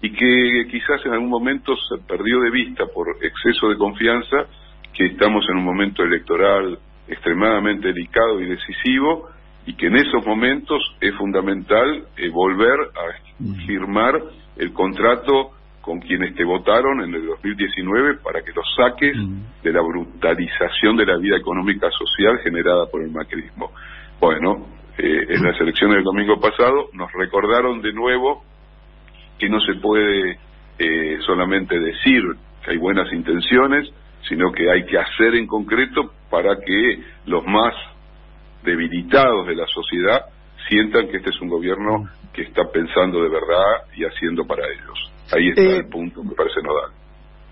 y 0.00 0.10
que 0.12 0.66
quizás 0.70 1.04
en 1.04 1.12
algún 1.12 1.28
momento 1.28 1.76
se 1.76 1.98
perdió 2.06 2.40
de 2.40 2.50
vista 2.50 2.86
por 2.86 3.08
exceso 3.20 3.68
de 3.68 3.76
confianza 3.76 4.46
que 4.94 5.06
estamos 5.06 5.44
en 5.50 5.58
un 5.58 5.64
momento 5.64 6.02
electoral 6.02 6.78
extremadamente 7.06 7.88
delicado 7.88 8.40
y 8.40 8.46
decisivo 8.46 9.28
y 9.68 9.74
que 9.74 9.88
en 9.88 9.96
esos 9.96 10.24
momentos 10.24 10.78
es 10.98 11.14
fundamental 11.16 12.06
eh, 12.16 12.30
volver 12.30 12.80
a 12.80 13.66
firmar 13.66 14.18
el 14.56 14.72
contrato 14.72 15.50
con 15.82 16.00
quienes 16.00 16.34
te 16.36 16.42
votaron 16.42 17.02
en 17.02 17.14
el 17.14 17.26
2019 17.26 18.14
para 18.24 18.40
que 18.40 18.52
los 18.52 18.64
saques 18.74 19.14
de 19.62 19.70
la 19.70 19.82
brutalización 19.82 20.96
de 20.96 21.04
la 21.04 21.18
vida 21.18 21.36
económica 21.36 21.90
social 21.90 22.38
generada 22.42 22.86
por 22.90 23.02
el 23.02 23.10
macrismo. 23.10 23.70
Bueno, 24.18 24.68
eh, 24.96 25.26
en 25.28 25.42
las 25.42 25.60
elecciones 25.60 25.96
del 25.96 26.04
domingo 26.04 26.40
pasado 26.40 26.88
nos 26.94 27.12
recordaron 27.12 27.82
de 27.82 27.92
nuevo 27.92 28.42
que 29.38 29.50
no 29.50 29.60
se 29.60 29.74
puede 29.74 30.38
eh, 30.78 31.18
solamente 31.26 31.78
decir 31.78 32.22
que 32.64 32.70
hay 32.70 32.78
buenas 32.78 33.12
intenciones, 33.12 33.86
sino 34.30 34.50
que 34.50 34.70
hay 34.70 34.86
que 34.86 34.96
hacer 34.96 35.34
en 35.34 35.46
concreto 35.46 36.10
para 36.30 36.56
que 36.56 37.02
los 37.26 37.44
más 37.44 37.74
debilitados 38.62 39.46
de 39.46 39.54
la 39.54 39.66
sociedad 39.66 40.26
sientan 40.68 41.08
que 41.08 41.18
este 41.18 41.30
es 41.30 41.40
un 41.40 41.48
gobierno 41.48 42.08
que 42.32 42.42
está 42.42 42.62
pensando 42.72 43.22
de 43.22 43.28
verdad 43.28 43.86
y 43.96 44.04
haciendo 44.04 44.44
para 44.46 44.62
ellos. 44.66 45.12
Ahí 45.34 45.48
está 45.50 45.62
eh, 45.62 45.76
el 45.78 45.88
punto, 45.88 46.22
me 46.22 46.34
parece 46.34 46.60
nodal. 46.62 46.92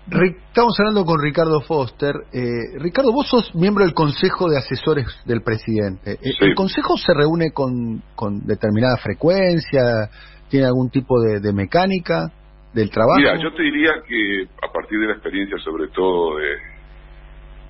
Estamos 0.09 0.73
hablando 0.79 1.03
con 1.03 1.21
Ricardo 1.21 1.59
Foster. 1.61 2.15
Eh, 2.31 2.79
Ricardo, 2.79 3.11
vos 3.11 3.27
sos 3.27 3.53
miembro 3.53 3.83
del 3.83 3.93
Consejo 3.93 4.49
de 4.49 4.57
Asesores 4.57 5.05
del 5.25 5.41
Presidente. 5.41 6.13
Eh, 6.13 6.33
¿El 6.39 6.55
Consejo 6.55 6.95
se 6.97 7.13
reúne 7.13 7.51
con, 7.51 8.01
con 8.15 8.45
determinada 8.45 8.95
frecuencia? 8.97 10.09
¿Tiene 10.49 10.65
algún 10.65 10.89
tipo 10.89 11.19
de, 11.19 11.41
de, 11.41 11.51
mecánica 11.51 12.31
del 12.73 12.89
trabajo? 12.89 13.19
Mira, 13.19 13.35
yo 13.37 13.53
te 13.53 13.63
diría 13.63 13.91
que 14.07 14.47
a 14.65 14.71
partir 14.71 14.97
de 14.97 15.07
la 15.07 15.13
experiencia, 15.13 15.57
sobre 15.57 15.89
todo 15.89 16.37
de, 16.37 16.55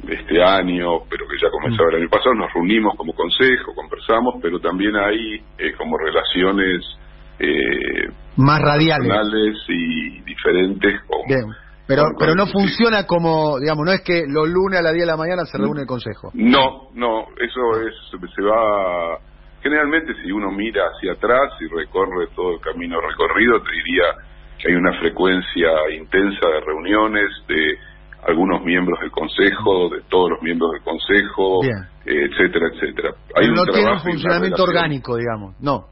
de 0.04 0.14
este 0.14 0.44
año, 0.44 1.00
pero 1.10 1.26
que 1.28 1.38
ya 1.42 1.50
comenzaba 1.50 1.90
el 1.90 2.02
año 2.02 2.10
pasado, 2.10 2.34
nos 2.36 2.54
reunimos 2.54 2.96
como 2.96 3.14
consejo, 3.14 3.74
conversamos, 3.74 4.36
pero 4.42 4.60
también 4.60 4.96
hay 4.96 5.42
eh, 5.58 5.74
como 5.78 5.98
relaciones 5.98 6.86
eh, 7.40 8.10
más 8.38 8.62
radiales 8.62 9.58
y 9.68 10.22
diferentes. 10.22 11.02
Pero, 11.88 12.04
pero 12.20 12.36
no 12.36 12.48
funciona 12.48 13.06
como, 13.06 13.60
digamos, 13.60 13.86
no 13.86 13.92
es 13.94 14.02
que 14.02 14.24
los 14.28 14.48
lunes 14.50 14.80
a 14.80 14.84
las 14.84 14.94
10 14.94 15.06
de 15.06 15.12
la 15.12 15.18
mañana 15.18 15.46
se 15.46 15.58
reúne 15.58 15.82
el 15.82 15.88
consejo. 15.88 16.32
No, 16.34 16.90
no, 16.94 17.28
eso 17.40 17.80
es, 17.88 17.94
se 18.12 18.42
va, 18.44 19.18
generalmente 19.64 20.14
si 20.22 20.32
uno 20.32 20.52
mira 20.52 20.84
hacia 20.84 21.14
atrás 21.14 21.54
y 21.62 21.68
recorre 21.68 22.28
todo 22.36 22.56
el 22.56 22.60
camino 22.60 23.00
recorrido, 23.00 23.62
te 23.62 23.72
diría 23.72 24.04
que 24.60 24.70
hay 24.70 24.76
una 24.76 25.00
frecuencia 25.00 25.70
intensa 25.96 26.48
de 26.48 26.60
reuniones, 26.66 27.30
de 27.48 27.78
algunos 28.28 28.62
miembros 28.64 29.00
del 29.00 29.12
Consejo, 29.12 29.90
de 29.90 30.02
todos 30.10 30.32
los 30.32 30.42
miembros 30.42 30.72
del 30.74 30.82
Consejo, 30.84 31.62
etcétera, 32.06 32.68
etcétera. 32.74 33.12
Hay 33.36 33.48
no 33.48 33.66
tiene 33.66 33.92
un 33.92 34.00
funcionamiento 34.00 34.64
orgánico, 34.64 35.18
digamos, 35.18 35.56
no, 35.62 35.86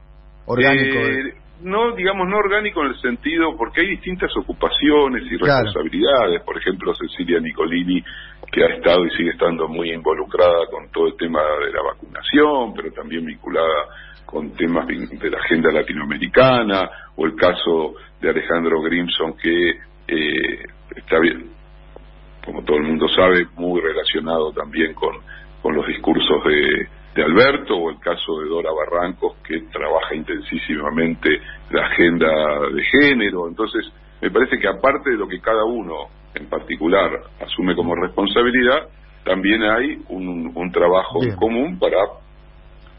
orgánico. 0.45 0.97
Eh, 0.97 1.33
no, 1.61 1.95
digamos, 1.95 2.27
no 2.27 2.37
orgánico 2.37 2.81
en 2.81 2.87
el 2.87 3.01
sentido, 3.01 3.55
porque 3.57 3.81
hay 3.81 3.87
distintas 3.87 4.29
ocupaciones 4.37 5.23
y 5.31 5.37
responsabilidades. 5.37 6.41
Por 6.43 6.57
ejemplo, 6.57 6.93
Cecilia 6.93 7.39
Nicolini, 7.39 8.03
que 8.51 8.63
ha 8.63 8.75
estado 8.75 9.05
y 9.05 9.09
sigue 9.11 9.31
estando 9.31 9.69
muy 9.69 9.91
involucrada 9.91 10.67
con 10.69 10.89
todo 10.91 11.07
el 11.07 11.15
tema 11.15 11.39
de 11.65 11.71
la 11.71 11.81
vacunación, 11.81 12.73
pero 12.75 12.91
también 12.91 13.25
vinculada 13.25 13.85
con 14.25 14.51
temas 14.51 14.85
de 14.87 15.29
la 15.29 15.37
agenda 15.37 15.71
latinoamericana, 15.71 16.89
o 17.15 17.25
el 17.25 17.35
caso 17.35 17.93
de 18.19 18.29
Alejandro 18.29 18.81
Grimson, 18.81 19.37
que 19.37 19.69
eh, 20.07 20.63
está 20.95 21.19
bien, 21.19 21.54
como 22.45 22.63
todo 22.63 22.77
el 22.77 22.83
mundo 22.83 23.07
sabe, 23.09 23.47
muy 23.55 23.81
relacionado 23.81 24.51
también 24.53 24.93
con, 24.93 25.15
con 25.61 25.75
los 25.75 25.85
discursos 25.87 26.43
de, 26.45 26.87
de 27.15 27.23
Alberto, 27.23 27.75
o 27.75 27.89
el 27.89 27.99
caso 27.99 28.39
de 28.39 28.49
Dora 28.49 28.69
Barrancos, 28.71 29.37
que 29.47 29.61
trabaja 29.71 30.15
intensísimamente 30.15 31.29
la 31.71 31.87
agenda 31.87 32.27
de 32.73 32.83
género. 32.83 33.47
Entonces, 33.47 33.91
me 34.21 34.29
parece 34.29 34.59
que 34.59 34.67
aparte 34.67 35.11
de 35.11 35.17
lo 35.17 35.27
que 35.27 35.39
cada 35.39 35.65
uno 35.65 36.07
en 36.35 36.47
particular 36.47 37.09
asume 37.41 37.75
como 37.75 37.95
responsabilidad, 37.95 38.89
también 39.23 39.63
hay 39.63 39.97
un, 40.09 40.51
un 40.53 40.71
trabajo 40.71 41.23
en 41.23 41.35
común 41.35 41.79
para 41.79 41.97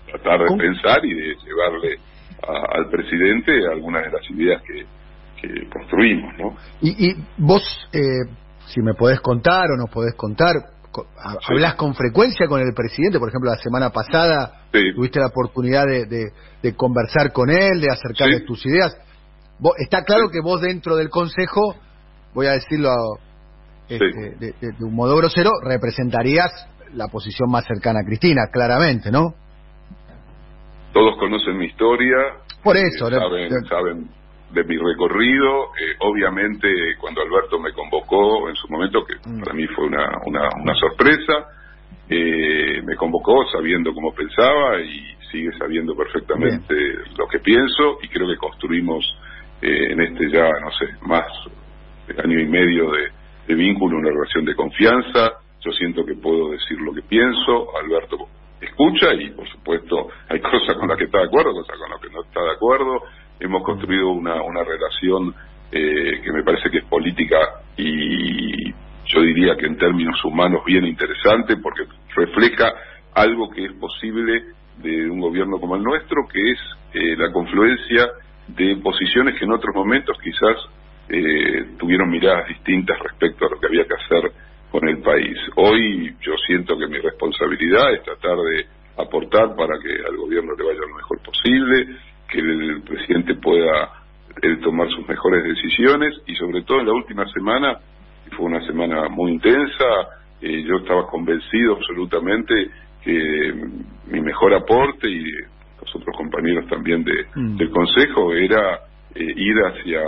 tratar 0.07 0.41
de 0.41 0.57
pensar 0.57 1.05
y 1.05 1.15
de 1.15 1.37
llevarle 1.45 1.99
al 2.43 2.89
presidente 2.91 3.53
algunas 3.71 4.05
de 4.05 4.11
las 4.11 4.31
ideas 4.31 4.63
que, 4.63 4.87
que 5.41 5.69
construimos, 5.69 6.33
¿no? 6.39 6.57
Y, 6.81 7.11
y 7.11 7.15
vos, 7.37 7.89
eh, 7.93 8.31
si 8.67 8.81
me 8.83 8.95
podés 8.95 9.21
contar 9.21 9.71
o 9.71 9.77
nos 9.77 9.91
podés 9.91 10.15
contar, 10.15 10.55
¿Hablas 11.49 11.75
con 11.75 11.95
frecuencia 11.95 12.47
con 12.47 12.61
el 12.61 12.73
presidente? 12.75 13.19
Por 13.19 13.29
ejemplo, 13.29 13.51
la 13.51 13.59
semana 13.59 13.91
pasada 13.91 14.63
tuviste 14.95 15.21
la 15.21 15.27
oportunidad 15.27 15.85
de, 15.87 16.75
conversar 16.75 17.33
con 17.33 17.51
él, 17.51 17.81
de 17.81 17.93
acercarle 17.93 18.41
tus 18.41 18.65
ideas. 18.67 18.97
está 19.79 20.05
claro 20.05 20.31
que 20.31 20.41
vos 20.41 20.61
dentro 20.61 20.97
del 20.97 21.11
Consejo, 21.11 21.75
voy 22.35 22.47
a 22.47 22.53
decirlo 22.53 22.91
este, 23.89 24.37
de, 24.39 24.85
un 24.85 24.95
modo 24.95 25.17
grosero, 25.17 25.51
representarías 25.63 26.51
la 26.95 27.09
posición 27.09 27.51
más 27.51 27.67
cercana 27.67 28.01
a 28.01 28.07
Cristina, 28.07 28.43
claramente, 28.51 29.11
¿no? 29.11 29.35
Todos 30.93 31.19
conocen 31.19 31.59
mi 31.59 31.67
historia. 31.67 32.17
Por 32.63 32.77
eso. 32.77 33.09
Eh, 33.09 33.51
saben 33.69 34.09
de 34.51 34.65
mi 34.65 34.77
recorrido. 34.77 35.75
Eh, 35.81 35.97
obviamente, 36.01 36.69
cuando 36.99 37.23
Alberto 37.23 37.59
me 37.59 37.73
convocó 37.73 38.49
en 38.49 38.55
su 38.57 38.69
momento, 38.69 39.05
que 39.05 39.17
mm. 39.17 39.41
para 39.41 39.55
mí 39.55 39.67
fue 39.69 39.87
una, 39.87 40.09
una, 40.27 40.75
sorpresa, 40.75 41.49
eh, 42.09 42.83
me 42.85 42.97
convocó 42.97 43.47
sabiendo 43.51 43.93
cómo 43.93 44.15
pensaba 44.15 44.81
y 44.81 45.17
sigue 45.31 45.51
sabiendo 45.59 45.97
perfectamente 45.97 46.75
lo 47.19 47.27
que 47.27 47.41
pienso 47.41 47.99
y 48.03 48.09
creo 48.09 48.29
que 48.29 48.37
construimos 48.37 49.05
eh, 49.61 49.93
en 49.93 50.01
este 50.01 50.31
ya, 50.31 50.49
no 50.63 50.71
sé, 50.73 50.87
más 51.03 51.27
de 52.07 52.23
año 52.23 52.39
y 52.39 52.47
medio 52.47 52.91
de, 52.93 53.09
de 53.49 53.55
vínculo, 53.55 53.99
una 53.99 54.11
relación 54.11 54.45
de 54.45 54.55
confianza. 54.55 55.33
Yo 55.65 55.73
siento 55.73 56.05
que 56.05 56.15
puedo 56.15 56.53
decir 56.53 56.79
lo 56.81 56.95
que 56.95 57.03
pienso, 57.03 57.77
Alberto 57.77 58.29
escucha 58.61 59.13
y 59.13 59.31
por 59.31 59.49
supuesto 59.49 60.09
hay 60.29 60.41
cosas 60.53 60.77
con 60.77 60.89
las 60.89 60.97
que 60.97 61.05
está 61.05 61.19
de 61.19 61.25
acuerdo, 61.25 61.53
cosas 61.53 61.77
con 61.79 61.91
las 61.91 62.01
que 62.01 62.11
no 62.11 62.23
está 62.23 62.43
de 62.43 62.53
acuerdo 62.53 63.03
hemos 63.41 63.63
construido 63.63 64.11
una, 64.11 64.43
una 64.43 64.63
relación 64.63 65.35
eh, 65.73 66.21
que 66.23 66.33
me 66.33 66.43
parece 66.43 66.71
que 66.71 66.79
es 66.79 66.85
política 66.85 67.39
y 67.77 68.71
yo 69.07 69.21
diría 69.21 69.57
que 69.57 69.67
en 69.67 69.77
términos 69.77 70.25
humanos 70.25 70.63
bien 70.65 70.85
interesante 70.85 71.57
porque 71.57 71.85
refleja 72.15 72.73
algo 73.15 73.51
que 73.51 73.65
es 73.65 73.73
posible 73.75 74.43
de 74.79 75.11
un 75.11 75.21
gobierno 75.21 75.59
como 75.59 75.77
el 75.77 75.83
nuestro, 75.83 76.27
que 76.29 76.51
es 76.51 76.59
eh, 76.95 77.17
la 77.17 77.33
confluencia 77.33 78.09
de 78.49 78.77
posiciones 78.77 79.39
que 79.39 79.45
en 79.45 79.53
otros 79.53 79.75
momentos 79.75 80.17
quizás 80.23 80.57
eh, 81.09 81.75
tuvieron 81.79 82.11
miradas 82.11 82.49
distintas 82.49 82.99
respecto 82.99 83.47
a 83.47 83.51
lo 83.51 83.61
que 83.61 83.67
había 83.67 83.85
que 83.85 83.95
hacer 83.95 84.33
con 84.71 84.89
el 84.89 84.99
país. 84.99 85.39
Hoy 85.57 86.15
yo 86.21 86.33
siento 86.47 86.77
que 86.79 86.87
mi 86.87 86.99
responsabilidad 86.99 87.95
es 87.95 88.03
tratar 88.03 88.37
de 88.39 88.67
aportar 88.99 89.55
para 89.57 89.79
que 89.79 90.05
al 90.07 90.17
gobierno 90.17 90.55
le 90.57 90.65
vaya 90.65 90.81
lo 90.81 90.97
mejor 90.97 91.21
posible, 91.23 91.97
que 92.29 92.39
el 92.39 92.83
presidente 92.83 93.35
pueda 93.35 93.93
tomar 94.63 94.89
sus 94.91 95.09
mejores 95.09 95.45
decisiones 95.45 96.15
y 96.27 96.35
sobre 96.37 96.63
todo 96.63 96.81
en 96.81 96.87
la 96.87 96.93
última 96.93 97.27
semana, 97.33 97.79
fue 98.37 98.47
una 98.47 98.65
semana 98.67 99.09
muy 99.09 99.33
intensa, 99.33 99.85
eh, 100.41 100.63
yo 100.65 100.77
estaba 100.77 101.07
convencido 101.07 101.77
absolutamente 101.77 102.71
que 103.03 103.55
mi 104.09 104.21
mejor 104.21 104.53
aporte 104.55 105.09
y 105.09 105.25
los 105.33 105.95
otros 105.95 106.17
compañeros 106.17 106.67
también 106.69 107.05
de, 107.05 107.27
mm. 107.35 107.57
del 107.57 107.71
Consejo 107.71 108.35
era 108.35 108.81
eh, 109.15 109.25
ir 109.25 109.57
hacia, 109.65 110.03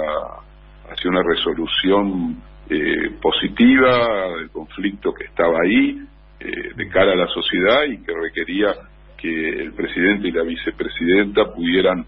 hacia 0.90 1.10
una 1.10 1.22
resolución 1.22 2.42
eh, 2.68 3.10
positiva 3.22 4.36
del 4.36 4.50
conflicto 4.50 5.12
que 5.14 5.24
estaba 5.24 5.58
ahí 5.64 6.00
de 6.40 6.88
cara 6.88 7.14
a 7.14 7.16
la 7.16 7.26
sociedad 7.26 7.82
y 7.82 7.98
que 8.04 8.12
requería 8.14 8.72
que 9.20 9.48
el 9.48 9.72
presidente 9.72 10.28
y 10.28 10.32
la 10.32 10.44
vicepresidenta 10.44 11.52
pudieran 11.52 12.06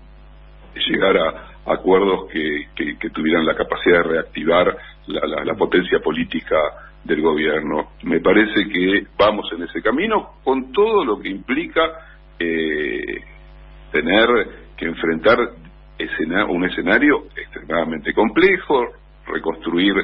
llegar 0.75 1.17
a 1.17 1.73
acuerdos 1.73 2.31
que, 2.31 2.69
tuvieran 3.12 3.45
la 3.45 3.55
capacidad 3.55 3.99
de 3.99 4.11
reactivar 4.11 4.76
la, 5.09 5.45
la, 5.45 5.55
potencia 5.55 5.99
política 5.99 6.57
del 7.05 7.21
gobierno. 7.21 7.90
Me 8.05 8.21
parece 8.21 8.69
que 8.69 9.07
vamos 9.19 9.50
en 9.52 9.64
ese 9.64 9.83
camino 9.83 10.35
con 10.45 10.73
todo 10.73 11.05
lo 11.05 11.19
que 11.19 11.29
implica 11.29 11.83
eh, 12.38 13.21
tener 13.93 14.29
que 14.76 14.87
enfrentar 14.87 15.38
un 16.49 16.64
escenario 16.64 17.26
extremadamente 17.37 18.14
complejo, 18.14 18.87
reconstruir 19.26 19.95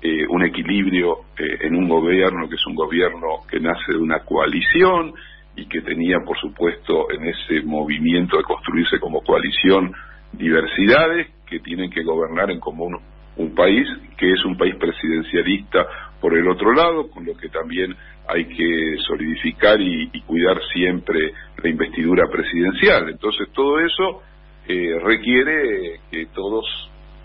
eh, 0.00 0.26
un 0.28 0.42
equilibrio 0.42 1.18
eh, 1.36 1.66
en 1.66 1.76
un 1.76 1.88
gobierno 1.88 2.48
que 2.48 2.54
es 2.54 2.66
un 2.66 2.74
gobierno 2.74 3.44
que 3.48 3.60
nace 3.60 3.92
de 3.92 3.98
una 3.98 4.20
coalición 4.20 5.12
y 5.56 5.66
que 5.66 5.82
tenía, 5.82 6.20
por 6.20 6.38
supuesto, 6.38 7.10
en 7.10 7.26
ese 7.26 7.62
movimiento 7.62 8.36
de 8.36 8.44
construirse 8.44 8.98
como 8.98 9.22
coalición 9.22 9.92
diversidades 10.32 11.28
que 11.46 11.60
tienen 11.60 11.90
que 11.90 12.02
gobernar 12.02 12.50
en 12.50 12.60
común 12.60 12.98
un 13.36 13.54
país 13.54 13.86
que 14.16 14.32
es 14.32 14.44
un 14.44 14.56
país 14.56 14.74
presidencialista 14.76 15.86
por 16.20 16.36
el 16.36 16.48
otro 16.48 16.72
lado, 16.72 17.10
con 17.10 17.24
lo 17.24 17.36
que 17.36 17.48
también 17.48 17.94
hay 18.28 18.46
que 18.46 18.96
solidificar 19.06 19.80
y, 19.80 20.08
cuidar 20.22 20.60
siempre 20.72 21.32
la 21.62 21.68
investidura 21.68 22.28
presidencial. 22.30 23.08
Entonces 23.10 23.48
todo 23.52 23.80
eso 23.80 24.22
eh, 24.68 24.98
requiere 25.02 26.00
que 26.10 26.26
todos 26.26 26.64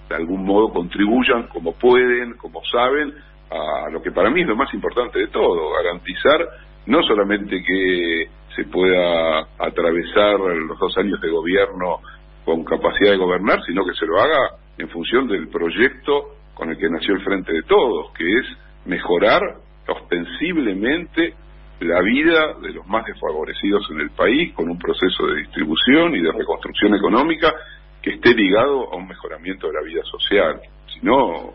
de 0.09 0.15
algún 0.15 0.43
modo 0.43 0.73
contribuyan 0.73 1.47
como 1.47 1.73
pueden, 1.73 2.35
como 2.37 2.63
saben, 2.65 3.13
a 3.49 3.89
lo 3.91 4.01
que 4.01 4.11
para 4.11 4.29
mí 4.29 4.41
es 4.41 4.47
lo 4.47 4.55
más 4.55 4.73
importante 4.73 5.19
de 5.19 5.27
todo, 5.27 5.71
garantizar 5.71 6.47
no 6.87 7.03
solamente 7.03 7.61
que 7.63 8.29
se 8.55 8.63
pueda 8.65 9.47
atravesar 9.59 10.39
los 10.39 10.79
dos 10.79 10.97
años 10.97 11.21
de 11.21 11.29
gobierno 11.29 11.99
con 12.43 12.63
capacidad 12.63 13.11
de 13.11 13.17
gobernar, 13.17 13.59
sino 13.65 13.85
que 13.85 13.93
se 13.93 14.05
lo 14.05 14.19
haga 14.19 14.57
en 14.77 14.89
función 14.89 15.27
del 15.27 15.49
proyecto 15.49 16.35
con 16.53 16.69
el 16.69 16.77
que 16.77 16.89
nació 16.89 17.13
el 17.13 17.23
Frente 17.23 17.53
de 17.53 17.63
Todos, 17.63 18.11
que 18.17 18.25
es 18.25 18.45
mejorar 18.85 19.41
ostensiblemente 19.87 21.33
la 21.81 22.01
vida 22.01 22.53
de 22.61 22.73
los 22.73 22.87
más 22.87 23.05
desfavorecidos 23.05 23.87
en 23.91 24.01
el 24.01 24.09
país 24.11 24.53
con 24.53 24.69
un 24.69 24.79
proceso 24.79 25.27
de 25.27 25.41
distribución 25.41 26.15
y 26.15 26.21
de 26.21 26.31
reconstrucción 26.31 26.95
económica 26.95 27.53
que 28.01 28.11
esté 28.11 28.33
ligado 28.33 28.91
a 28.91 28.95
un 28.95 29.07
mejoramiento 29.07 29.67
de 29.67 29.73
la 29.73 29.81
vida 29.81 30.01
social. 30.03 30.59
Si 30.93 30.99
no, 31.05 31.53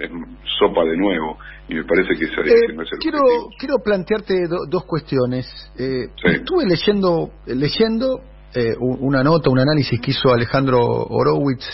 es 0.00 0.10
sopa 0.58 0.84
de 0.84 0.96
nuevo 0.96 1.38
y 1.68 1.74
me 1.74 1.84
parece 1.84 2.14
que, 2.18 2.24
ese, 2.24 2.40
eh, 2.40 2.74
no 2.74 2.82
es 2.82 2.92
el 2.92 2.98
quiero 2.98 3.20
quiero 3.58 3.76
plantearte 3.84 4.46
dos 4.68 4.84
cuestiones 4.84 5.46
eh, 5.78 6.08
estuve 6.24 6.66
leyendo 6.66 7.30
leyendo 7.46 8.20
eh, 8.54 8.74
una 8.78 9.22
nota, 9.22 9.48
un 9.48 9.58
análisis 9.58 9.98
que 9.98 10.10
hizo 10.10 10.30
Alejandro 10.30 10.78
Horowitz 10.78 11.64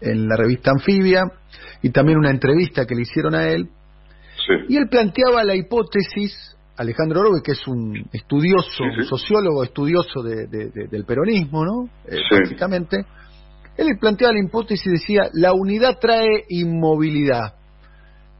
en 0.00 0.28
la 0.28 0.36
revista 0.36 0.70
Anfibia 0.70 1.24
y 1.82 1.90
también 1.90 2.18
una 2.18 2.30
entrevista 2.30 2.86
que 2.86 2.94
le 2.94 3.02
hicieron 3.02 3.34
a 3.34 3.48
él. 3.48 3.68
Y 4.68 4.76
él 4.76 4.88
planteaba 4.88 5.42
la 5.42 5.56
hipótesis, 5.56 6.56
Alejandro 6.76 7.20
Horowitz, 7.20 7.42
que 7.42 7.52
es 7.52 7.66
un 7.66 8.08
estudioso, 8.12 8.84
un 8.84 9.04
sociólogo 9.04 9.64
estudioso 9.64 10.22
del 10.22 11.04
peronismo, 11.04 11.64
¿no? 11.64 11.90
Eh, 12.06 12.18
básicamente. 12.30 13.04
Él 13.76 13.88
planteaba 14.00 14.32
la 14.32 14.40
hipótesis 14.40 14.86
y 14.86 14.90
decía, 14.90 15.30
la 15.32 15.52
unidad 15.52 15.98
trae 16.00 16.44
inmovilidad. 16.48 17.54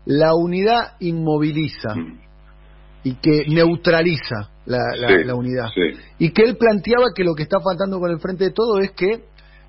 La 0.08 0.34
unidad 0.34 0.96
inmoviliza. 0.98 1.94
Mm 1.94 2.28
y 3.08 3.14
que 3.14 3.44
neutraliza 3.48 4.50
la, 4.66 5.34
unidad. 5.34 5.68
Y 6.18 6.30
que 6.30 6.42
él 6.42 6.56
planteaba 6.56 7.06
que 7.14 7.24
lo 7.24 7.34
que 7.34 7.44
está 7.44 7.58
faltando 7.60 7.98
con 7.98 8.10
el 8.10 8.18
Frente 8.18 8.44
de 8.44 8.50
Todos 8.50 8.82
es 8.82 8.90
que 8.92 9.24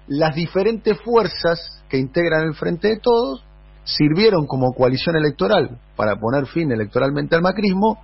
las 0.08 0.36
diferentes 0.36 1.00
fuerzas 1.02 1.84
que 1.88 1.98
integran 1.98 2.48
el 2.48 2.54
Frente 2.54 2.90
de 2.90 3.00
Todos 3.00 3.44
sirvieron 3.84 4.46
como 4.46 4.74
coalición 4.74 5.16
electoral 5.16 5.80
para 5.96 6.16
poner 6.18 6.48
fin 6.48 6.72
electoralmente 6.72 7.36
al 7.36 7.42
macrismo, 7.42 8.04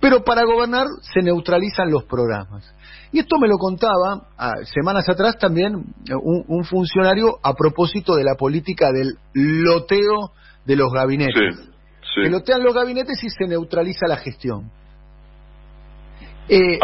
pero 0.00 0.22
para 0.22 0.44
gobernar 0.44 0.86
se 1.12 1.22
neutralizan 1.22 1.90
los 1.90 2.04
programas. 2.04 2.72
Y 3.10 3.18
esto 3.18 3.36
me 3.40 3.48
lo 3.48 3.56
contaba 3.56 4.28
ah, 4.36 4.52
semanas 4.62 5.08
atrás 5.08 5.36
también 5.38 5.74
un, 6.22 6.64
funcionario 6.64 7.38
a 7.42 7.54
propósito 7.54 8.14
de 8.14 8.22
la 8.22 8.34
política 8.36 8.92
del 8.92 9.18
loteo 9.34 10.30
de 10.64 10.76
los 10.76 10.92
gabinetes. 10.92 11.67
Se 12.24 12.30
lotean 12.30 12.62
los 12.62 12.74
gabinetes 12.74 13.22
y 13.22 13.28
se 13.30 13.46
neutraliza 13.46 14.06
la 14.06 14.16
gestión. 14.16 14.70
Eh, 16.50 16.78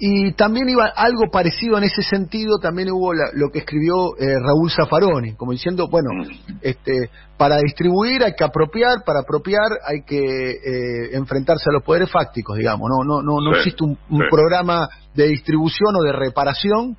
y, 0.00 0.32
también 0.32 0.68
iba 0.68 0.86
algo 0.86 1.30
parecido 1.30 1.78
en 1.78 1.84
ese 1.84 2.02
sentido, 2.02 2.58
también 2.58 2.90
hubo 2.90 3.12
lo 3.14 3.50
que 3.52 3.60
escribió 3.60 4.16
eh, 4.18 4.34
Raúl 4.42 4.70
Zaffaroni, 4.70 5.34
como 5.34 5.52
diciendo, 5.52 5.86
bueno, 5.88 6.10
mm. 6.12 6.56
este, 6.60 7.10
para 7.36 7.58
distribuir 7.58 8.24
hay 8.24 8.34
que 8.34 8.42
apropiar, 8.42 9.04
para 9.04 9.20
apropiar 9.20 9.78
hay 9.86 10.02
que 10.02 10.18
eh, 10.18 11.10
enfrentarse 11.12 11.70
a 11.70 11.72
los 11.72 11.84
poderes 11.84 12.10
fácticos, 12.10 12.56
digamos, 12.58 12.88
no, 12.90 13.04
no, 13.04 13.22
no, 13.22 13.40
no 13.40 13.56
existe 13.56 13.84
un, 13.84 13.96
programa 14.28 14.88
de 15.14 15.28
distribución 15.28 15.94
o 15.96 16.02
de 16.02 16.12
reparación 16.12 16.96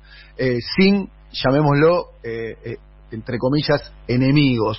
sin, 0.76 1.08
llamémoslo, 1.30 2.06
entre 3.10 3.38
comillas, 3.38 3.92
enemigos. 4.08 4.78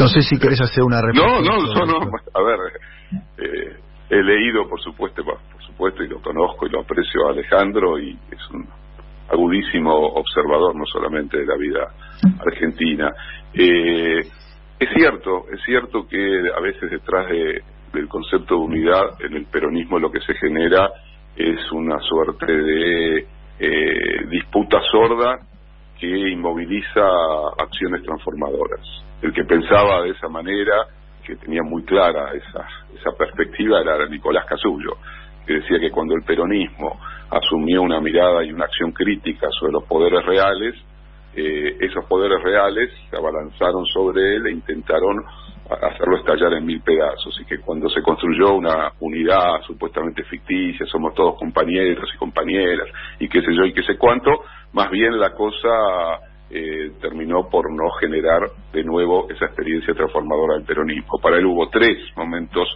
No 0.00 0.08
sé 0.08 0.22
si 0.22 0.38
querés 0.38 0.60
hacer 0.60 0.82
una. 0.82 1.00
No, 1.02 1.40
no, 1.40 1.62
no, 1.74 1.84
no. 1.84 1.98
A 2.34 2.42
ver, 2.42 2.58
eh, 3.38 3.76
he 4.08 4.22
leído, 4.22 4.68
por 4.68 4.80
supuesto, 4.80 5.22
por 5.24 5.62
supuesto, 5.66 6.02
y 6.02 6.08
lo 6.08 6.20
conozco 6.22 6.66
y 6.66 6.70
lo 6.70 6.80
aprecio 6.80 7.28
a 7.28 7.32
Alejandro, 7.32 7.98
y 7.98 8.18
es 8.30 8.50
un 8.50 8.66
agudísimo 9.30 9.94
observador 9.94 10.74
no 10.74 10.84
solamente 10.86 11.38
de 11.38 11.46
la 11.46 11.56
vida 11.56 11.86
argentina. 12.44 13.12
Eh, 13.54 14.20
es 14.78 14.88
cierto, 14.94 15.44
es 15.52 15.60
cierto 15.64 16.06
que 16.08 16.50
a 16.56 16.60
veces 16.60 16.90
detrás 16.90 17.28
de, 17.28 17.62
del 17.92 18.08
concepto 18.08 18.54
de 18.54 18.60
unidad 18.60 19.20
en 19.20 19.34
el 19.34 19.46
peronismo 19.46 19.98
lo 19.98 20.10
que 20.10 20.20
se 20.20 20.34
genera 20.34 20.90
es 21.36 21.70
una 21.72 22.00
suerte 22.00 22.50
de 22.50 23.26
eh, 23.58 24.26
disputa 24.28 24.80
sorda 24.90 25.38
que 25.98 26.30
inmoviliza 26.30 27.02
acciones 27.58 28.02
transformadoras. 28.02 28.80
El 29.22 29.32
que 29.32 29.44
pensaba 29.44 30.02
de 30.02 30.10
esa 30.10 30.28
manera, 30.28 30.86
que 31.24 31.36
tenía 31.36 31.62
muy 31.62 31.84
clara 31.84 32.32
esa, 32.32 32.66
esa 32.98 33.10
perspectiva, 33.18 33.80
era 33.80 34.06
Nicolás 34.06 34.46
Casullo, 34.46 34.96
que 35.46 35.54
decía 35.54 35.78
que 35.78 35.90
cuando 35.90 36.14
el 36.14 36.22
peronismo 36.22 36.98
asumió 37.30 37.82
una 37.82 38.00
mirada 38.00 38.44
y 38.44 38.52
una 38.52 38.64
acción 38.64 38.92
crítica 38.92 39.48
sobre 39.58 39.72
los 39.72 39.84
poderes 39.84 40.24
reales, 40.24 40.74
eh, 41.34 41.76
esos 41.80 42.04
poderes 42.06 42.42
reales 42.42 42.90
se 43.08 43.16
abalanzaron 43.16 43.86
sobre 43.86 44.36
él 44.36 44.46
e 44.46 44.52
intentaron 44.52 45.24
hacerlo 45.70 46.16
estallar 46.16 46.54
en 46.54 46.66
mil 46.66 46.80
pedazos. 46.82 47.38
Y 47.40 47.44
que 47.44 47.58
cuando 47.58 47.88
se 47.88 48.02
construyó 48.02 48.54
una 48.54 48.92
unidad 49.00 49.60
supuestamente 49.66 50.24
ficticia, 50.24 50.86
somos 50.86 51.14
todos 51.14 51.38
compañeros 51.38 52.10
y 52.12 52.18
compañeras 52.18 52.88
y 53.20 53.28
qué 53.28 53.40
sé 53.42 53.54
yo 53.54 53.64
y 53.64 53.72
qué 53.72 53.82
sé 53.84 53.96
cuánto, 53.96 54.30
más 54.72 54.90
bien 54.90 55.18
la 55.20 55.30
cosa 55.30 55.68
eh, 56.50 56.92
terminó 57.00 57.48
por 57.48 57.72
no 57.72 57.90
generar 58.00 58.40
de 58.72 58.82
nuevo 58.82 59.28
esa 59.30 59.46
experiencia 59.46 59.94
transformadora 59.94 60.54
del 60.54 60.64
peronismo. 60.64 61.20
Para 61.22 61.38
él 61.38 61.46
hubo 61.46 61.68
tres 61.68 61.98
momentos 62.16 62.68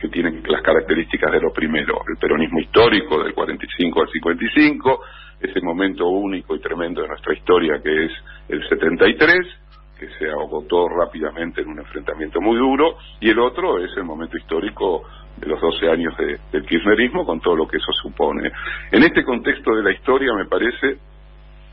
que 0.00 0.08
tienen 0.08 0.42
las 0.46 0.62
características 0.62 1.30
de 1.32 1.40
lo 1.40 1.52
primero, 1.52 2.00
el 2.08 2.16
peronismo 2.18 2.58
histórico 2.58 3.22
del 3.22 3.34
45 3.34 4.00
al 4.00 4.08
55, 4.08 5.00
ese 5.40 5.60
momento 5.60 6.08
único 6.08 6.56
y 6.56 6.60
tremendo 6.60 7.02
de 7.02 7.08
nuestra 7.08 7.34
historia 7.34 7.80
que 7.82 8.06
es 8.06 8.12
el 8.48 8.68
73, 8.68 9.38
que 9.98 10.08
se 10.18 10.30
agotó 10.30 10.88
rápidamente 10.88 11.60
en 11.60 11.68
un 11.68 11.78
enfrentamiento 11.78 12.40
muy 12.40 12.56
duro, 12.56 12.96
y 13.20 13.30
el 13.30 13.38
otro 13.38 13.78
es 13.78 13.90
el 13.96 14.04
momento 14.04 14.36
histórico 14.36 15.02
de 15.36 15.46
los 15.46 15.60
12 15.60 15.88
años 15.88 16.14
del 16.16 16.66
kirchnerismo, 16.66 17.24
con 17.24 17.40
todo 17.40 17.56
lo 17.56 17.68
que 17.68 17.76
eso 17.76 17.92
supone. 18.02 18.50
En 18.90 19.02
este 19.02 19.24
contexto 19.24 19.74
de 19.74 19.82
la 19.82 19.92
historia, 19.92 20.32
me 20.34 20.46
parece 20.46 20.98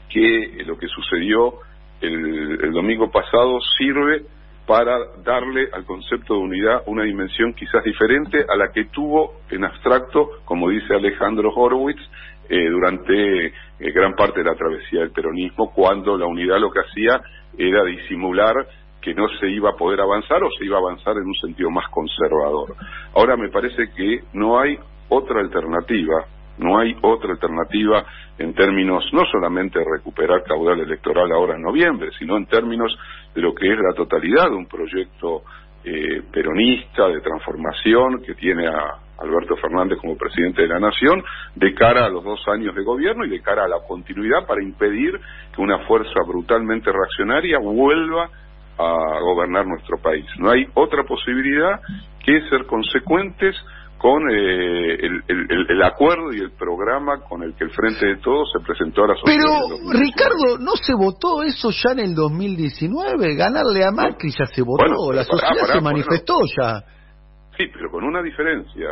que 0.09 0.63
lo 0.65 0.77
que 0.77 0.87
sucedió 0.87 1.55
el, 2.01 2.71
domingo 2.71 3.09
pasado 3.11 3.59
sirve 3.77 4.23
para 4.65 4.97
darle 5.23 5.69
al 5.71 5.85
concepto 5.85 6.33
de 6.33 6.39
unidad 6.39 6.83
una 6.87 7.03
dimensión 7.03 7.53
quizás 7.53 7.83
diferente 7.83 8.45
a 8.47 8.55
la 8.55 8.71
que 8.71 8.85
tuvo 8.85 9.41
en 9.49 9.63
abstracto, 9.63 10.41
como 10.43 10.69
dice 10.69 10.93
Alejandro 10.93 11.51
Horowitz, 11.53 12.01
eh, 12.49 12.69
durante 12.69 13.47
eh, 13.47 13.51
gran 13.79 14.15
parte 14.15 14.41
de 14.41 14.49
la 14.49 14.55
travesía 14.55 15.01
del 15.01 15.11
peronismo, 15.11 15.71
cuando 15.73 16.17
la 16.17 16.25
unidad 16.25 16.59
lo 16.59 16.71
que 16.71 16.79
hacía 16.79 17.21
era 17.57 17.83
disimular 17.83 18.53
que 19.01 19.13
no 19.13 19.27
se 19.39 19.47
iba 19.49 19.69
a 19.69 19.75
poder 19.75 20.01
avanzar 20.01 20.43
o 20.43 20.49
se 20.57 20.65
iba 20.65 20.77
a 20.77 20.79
avanzar 20.79 21.15
en 21.17 21.27
un 21.27 21.35
sentido 21.35 21.69
más 21.69 21.87
conservador. 21.89 22.75
Ahora 23.13 23.37
me 23.37 23.49
parece 23.49 23.91
que 23.95 24.23
no 24.33 24.59
hay 24.59 24.77
otra 25.09 25.41
alternativa, 25.41 26.25
no 26.57 26.79
hay 26.79 26.95
otra 27.01 27.31
alternativa 27.31 28.05
en 28.37 28.53
términos 28.53 29.05
no 29.13 29.25
solamente 29.31 29.79
de 29.79 29.85
recuperar 29.85 30.43
caudal 30.43 30.79
electoral 30.79 31.31
ahora 31.31 31.55
en 31.55 31.61
noviembre, 31.61 32.09
sino 32.17 32.37
en 32.37 32.45
términos 32.45 32.97
de 33.33 33.41
lo 33.41 33.53
que 33.53 33.71
es 33.71 33.77
la 33.77 33.93
totalidad 33.93 34.49
de 34.49 34.55
un 34.55 34.67
proyecto 34.67 35.43
eh, 35.83 36.23
peronista 36.31 37.07
de 37.07 37.21
transformación 37.21 38.21
que 38.25 38.33
tiene 38.33 38.67
a 38.67 38.99
Alberto 39.19 39.55
Fernández 39.57 39.99
como 39.99 40.17
presidente 40.17 40.63
de 40.63 40.67
la 40.67 40.79
Nación 40.79 41.23
de 41.55 41.73
cara 41.73 42.05
a 42.05 42.09
los 42.09 42.23
dos 42.23 42.43
años 42.47 42.75
de 42.75 42.83
gobierno 42.83 43.25
y 43.25 43.29
de 43.29 43.41
cara 43.41 43.65
a 43.65 43.67
la 43.67 43.79
continuidad 43.87 44.45
para 44.47 44.63
impedir 44.63 45.19
que 45.53 45.61
una 45.61 45.79
fuerza 45.85 46.21
brutalmente 46.27 46.91
reaccionaria 46.91 47.59
vuelva 47.59 48.29
a 48.77 49.19
gobernar 49.21 49.65
nuestro 49.65 49.97
país. 50.01 50.25
No 50.37 50.51
hay 50.51 50.65
otra 50.73 51.03
posibilidad 51.03 51.79
que 52.25 52.41
ser 52.49 52.65
consecuentes 52.65 53.55
con 54.05 54.21
eh, 54.29 54.99
el, 55.01 55.81
acuerdo 55.81 56.31
y 56.31 56.37
el 56.37 56.51
programa 56.51 57.21
con 57.27 57.41
el 57.41 57.55
que 57.55 57.63
el 57.63 57.71
Frente 57.71 58.05
de 58.05 58.17
Todos 58.17 58.51
se 58.53 58.63
presentó 58.63 59.03
a 59.03 59.07
la 59.07 59.15
sociedad. 59.15 59.41
Pero, 59.41 59.99
Ricardo, 59.99 60.59
¿no 60.59 60.73
se 60.75 60.93
votó 60.93 61.41
eso 61.41 61.71
ya 61.71 61.93
en 61.93 61.99
el 62.09 62.13
2019? 62.13 63.33
Ganarle 63.33 63.83
a 63.83 63.89
Macri 63.89 64.29
ya 64.29 64.45
se 64.45 64.61
votó, 64.61 65.11
la 65.11 65.23
sociedad 65.23 65.73
se 65.73 65.81
manifestó 65.81 66.37
ya. 66.55 66.83
Sí, 67.57 67.65
pero 67.73 67.89
con 67.89 68.03
una 68.03 68.21
diferencia. 68.21 68.87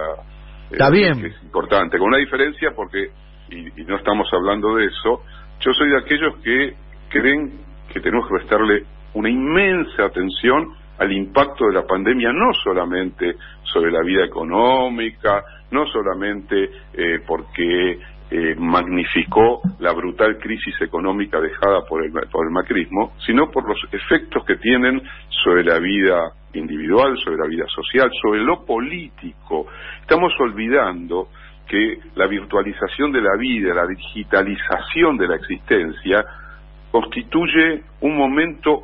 Está 0.72 0.88
eh, 0.88 0.92
bien. 0.92 1.22
Que 1.22 1.28
es 1.28 1.44
importante, 1.44 2.00
con 2.00 2.08
una 2.08 2.18
diferencia 2.18 2.72
porque, 2.76 3.12
y, 3.52 3.82
y 3.82 3.86
no 3.86 3.98
estamos 3.98 4.28
hablando 4.34 4.78
de 4.78 4.88
eso, 4.88 5.22
yo 5.60 5.74
soy 5.74 5.92
de 5.92 6.00
aquellos 6.00 6.38
que 6.44 6.74
creen 7.10 7.62
que 7.94 8.00
tenemos 8.00 8.28
que 8.28 8.34
prestarle 8.38 8.84
una 9.14 9.30
inmensa 9.30 10.06
atención 10.06 10.74
al 10.98 11.12
impacto 11.12 11.68
de 11.68 11.74
la 11.74 11.86
pandemia, 11.86 12.32
no 12.32 12.54
solamente 12.54 13.36
sobre 13.64 13.92
la 13.92 14.02
vida 14.02 14.26
económica, 14.26 15.44
no 15.72 15.88
solamente 15.88 16.70
eh, 16.94 17.20
porque 17.26 18.00
eh, 18.30 18.56
magnificó 18.58 19.62
la 19.80 19.92
brutal 19.92 20.38
crisis 20.38 20.74
económica 20.82 21.40
dejada 21.40 21.86
por 21.88 22.04
el, 22.04 22.12
por 22.12 22.46
el 22.46 22.52
macrismo, 22.52 23.14
sino 23.26 23.52
por 23.52 23.68
los 23.68 23.80
efectos 23.92 24.46
que 24.46 24.56
tienen 24.56 25.02
sobre 25.30 25.64
la 25.64 25.80
vida 25.80 26.32
individual, 26.54 27.18
sobre 27.18 27.38
la 27.38 27.48
vida 27.48 27.66
social, 27.68 28.10
sobre 28.22 28.42
lo 28.42 28.66
político. 28.66 29.68
Estamos 30.02 30.34
olvidando 30.40 31.30
que 31.68 32.00
la 32.16 32.28
virtualización 32.28 33.12
de 33.12 33.22
la 33.22 33.36
vida, 33.38 33.74
la 33.74 33.88
digitalización 33.88 35.18
de 35.18 35.28
la 35.28 35.36
existencia, 35.36 36.26
constituye 36.92 37.84
un 38.02 38.18
momento 38.18 38.84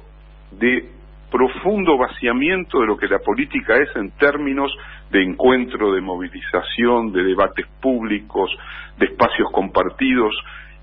de 0.51 0.98
profundo 1.31 1.97
vaciamiento 1.97 2.79
de 2.79 2.87
lo 2.87 2.97
que 2.97 3.07
la 3.07 3.19
política 3.19 3.75
es 3.77 3.95
en 3.95 4.11
términos 4.11 4.75
de 5.11 5.23
encuentro, 5.23 5.93
de 5.93 6.01
movilización, 6.01 7.11
de 7.11 7.23
debates 7.23 7.65
públicos, 7.81 8.51
de 8.97 9.07
espacios 9.07 9.49
compartidos, 9.51 10.35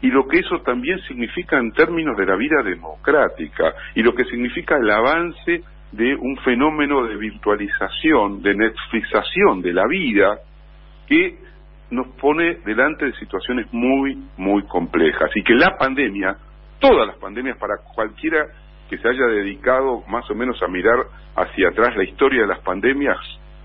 y 0.02 0.08
lo 0.08 0.26
que 0.28 0.40
eso 0.40 0.60
también 0.60 0.98
significa 1.00 1.58
en 1.58 1.72
términos 1.72 2.16
de 2.16 2.26
la 2.26 2.36
vida 2.36 2.62
democrática, 2.62 3.74
y 3.94 4.02
lo 4.02 4.14
que 4.14 4.24
significa 4.24 4.76
el 4.76 4.90
avance 4.90 5.62
de 5.92 6.14
un 6.14 6.36
fenómeno 6.38 7.04
de 7.04 7.16
virtualización, 7.16 8.42
de 8.42 8.54
netflixación 8.54 9.62
de 9.62 9.72
la 9.72 9.86
vida, 9.88 10.38
que 11.06 11.38
nos 11.90 12.08
pone 12.20 12.56
delante 12.64 13.06
de 13.06 13.12
situaciones 13.14 13.72
muy, 13.72 14.16
muy 14.36 14.64
complejas, 14.64 15.30
y 15.34 15.42
que 15.42 15.54
la 15.54 15.76
pandemia, 15.78 16.36
todas 16.78 17.06
las 17.06 17.16
pandemias 17.16 17.56
para 17.58 17.76
cualquiera 17.94 18.46
que 18.88 18.98
se 18.98 19.08
haya 19.08 19.26
dedicado 19.26 20.02
más 20.08 20.28
o 20.30 20.34
menos 20.34 20.62
a 20.62 20.68
mirar 20.68 21.06
hacia 21.34 21.68
atrás 21.68 21.96
la 21.96 22.04
historia 22.04 22.42
de 22.42 22.46
las 22.46 22.60
pandemias, 22.60 23.18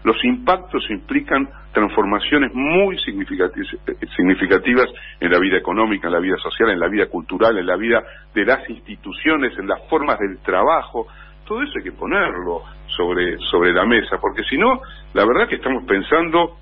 los 0.03 0.23
impactos 0.25 0.89
implican 0.89 1.47
transformaciones 1.73 2.51
muy 2.53 2.97
significativas 2.99 4.89
en 5.19 5.31
la 5.31 5.39
vida 5.39 5.57
económica, 5.57 6.07
en 6.07 6.13
la 6.13 6.19
vida 6.19 6.37
social, 6.37 6.71
en 6.71 6.79
la 6.79 6.87
vida 6.87 7.05
cultural, 7.07 7.57
en 7.57 7.67
la 7.67 7.75
vida 7.75 8.03
de 8.33 8.45
las 8.45 8.67
instituciones, 8.69 9.57
en 9.57 9.67
las 9.67 9.79
formas 9.87 10.17
del 10.19 10.39
trabajo. 10.39 11.07
Todo 11.45 11.61
eso 11.61 11.73
hay 11.77 11.83
que 11.83 11.91
ponerlo 11.91 12.63
sobre, 12.87 13.37
sobre 13.51 13.73
la 13.73 13.85
mesa, 13.85 14.17
porque 14.19 14.43
si 14.43 14.57
no, 14.57 14.81
la 15.13 15.25
verdad 15.25 15.47
que 15.47 15.55
estamos 15.55 15.83
pensando 15.85 16.57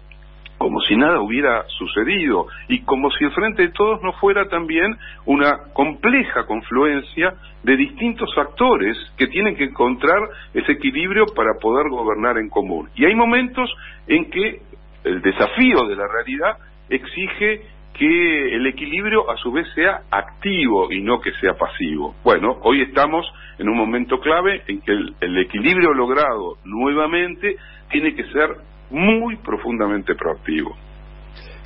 como 0.60 0.82
si 0.82 0.96
nada 0.96 1.22
hubiera 1.22 1.66
sucedido 1.70 2.46
y 2.68 2.82
como 2.82 3.10
si 3.12 3.24
el 3.24 3.32
Frente 3.32 3.64
de 3.64 3.72
Todos 3.72 4.04
no 4.04 4.12
fuera 4.14 4.48
también 4.50 4.96
una 5.26 5.72
compleja 5.74 6.46
confluencia 6.46 7.34
de 7.64 7.78
distintos 7.78 8.30
actores 8.38 8.98
que 9.18 9.28
tienen 9.28 9.56
que 9.56 9.64
encontrar 9.64 10.20
ese 10.54 10.74
equilibrio 10.74 11.26
para 11.34 11.54
poder 11.62 11.90
gobernar 11.90 12.38
en 12.38 12.50
común. 12.50 12.90
Y 12.96 13.06
hay 13.06 13.16
momentos 13.16 13.74
en 14.08 14.30
que 14.30 14.62
el 15.06 15.22
desafío 15.22 15.88
de 15.88 15.96
la 15.96 16.08
realidad 16.08 16.58
exige 16.90 17.62
que 17.94 18.56
el 18.56 18.68
equilibrio 18.68 19.30
a 19.30 19.38
su 19.38 19.52
vez 19.52 19.68
sea 19.76 20.02
activo 20.12 20.92
y 20.92 21.02
no 21.02 21.22
que 21.22 21.32
sea 21.40 21.54
pasivo. 21.54 22.16
Bueno, 22.24 22.58
hoy 22.64 22.82
estamos 22.82 23.26
en 23.58 23.68
un 23.70 23.78
momento 23.78 24.20
clave 24.20 24.64
en 24.68 24.82
que 24.82 24.92
el, 24.92 25.38
equilibrio 25.38 25.94
logrado 25.94 26.58
nuevamente 26.64 27.58
tiene 27.90 28.16
que 28.16 28.24
ser 28.26 28.56
muy 28.90 29.38
profundamente 29.38 30.16
proactivo. 30.16 30.76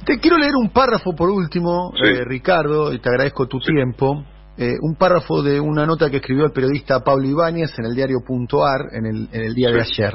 Te 0.06 0.20
quiero 0.20 0.38
leer 0.38 0.56
un 0.56 0.70
párrafo 0.70 1.16
por 1.16 1.30
último, 1.30 1.94
eh, 2.04 2.26
Ricardo, 2.26 2.94
y 2.94 3.00
te 3.00 3.10
agradezco 3.10 3.48
tu 3.48 3.60
tiempo. 3.60 4.24
Eh, 4.58 4.74
un 4.82 4.96
párrafo 4.96 5.42
de 5.42 5.60
una 5.60 5.86
nota 5.86 6.10
que 6.10 6.18
escribió 6.18 6.46
el 6.46 6.52
periodista 6.52 7.00
Pablo 7.00 7.28
Ibáñez 7.28 7.72
en 7.80 7.86
el 7.86 7.96
diario 7.96 8.18
Punto 8.26 8.66
Ar 8.66 8.82
en 8.92 9.06
el, 9.06 9.30
en 9.32 9.42
el 9.42 9.54
día 9.56 9.72
de 9.72 9.82
ayer. 9.82 10.14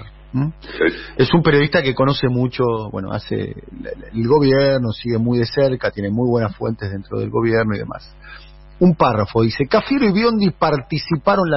Es 1.17 1.33
un 1.33 1.43
periodista 1.43 1.83
que 1.83 1.95
conoce 1.95 2.29
mucho, 2.29 2.63
bueno, 2.93 3.11
hace 3.13 3.55
el 4.13 4.29
gobierno, 4.29 4.93
sigue 4.93 5.19
muy 5.19 5.39
de 5.39 5.47
cerca, 5.47 5.91
tiene 5.91 6.11
muy 6.11 6.29
buenas 6.29 6.55
fuentes 6.55 6.91
dentro 6.91 7.19
del 7.19 7.31
gobierno 7.31 7.75
y 7.75 7.79
demás. 7.79 8.15
Un 8.79 8.95
párrafo 8.95 9.43
dice, 9.43 9.67
Cafiero 9.67 10.05
y 10.05 10.13
Biondi 10.13 10.51
participaron 10.51 11.51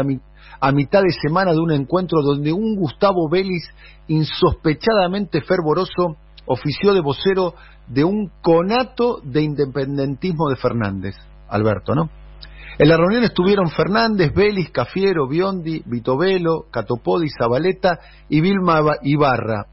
a 0.62 0.72
mitad 0.72 1.02
de 1.02 1.12
semana 1.12 1.52
de 1.52 1.60
un 1.60 1.72
encuentro 1.72 2.22
donde 2.22 2.54
un 2.54 2.76
Gustavo 2.76 3.28
Vélez 3.28 3.64
insospechadamente 4.08 5.42
fervoroso 5.42 6.18
ofició 6.46 6.94
de 6.94 7.02
vocero 7.02 7.56
de 7.88 8.04
un 8.04 8.32
conato 8.42 9.20
de 9.24 9.42
independentismo 9.42 10.50
de 10.50 10.56
Fernández. 10.56 11.16
Alberto, 11.50 11.96
¿no? 11.96 12.10
En 12.78 12.88
la 12.88 12.96
reunión 12.96 13.24
estuvieron 13.24 13.70
Fernández, 13.70 14.34
Vélez, 14.34 14.70
Cafiero, 14.72 15.28
Biondi, 15.28 15.84
Vitovelo, 15.86 16.66
Catopodi, 16.72 17.28
Zabaleta 17.30 18.00
y 18.30 18.40
Vilma 18.40 18.82
Ibarra. 19.02 19.66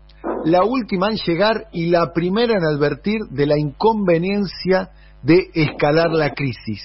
La 0.44 0.64
última 0.64 1.08
en 1.08 1.16
llegar 1.16 1.66
y 1.72 1.90
la 1.90 2.12
primera 2.12 2.54
en 2.54 2.64
advertir 2.64 3.20
de 3.30 3.46
la 3.46 3.58
inconveniencia 3.58 4.90
de 5.22 5.50
escalar 5.54 6.10
la 6.10 6.32
crisis. 6.32 6.82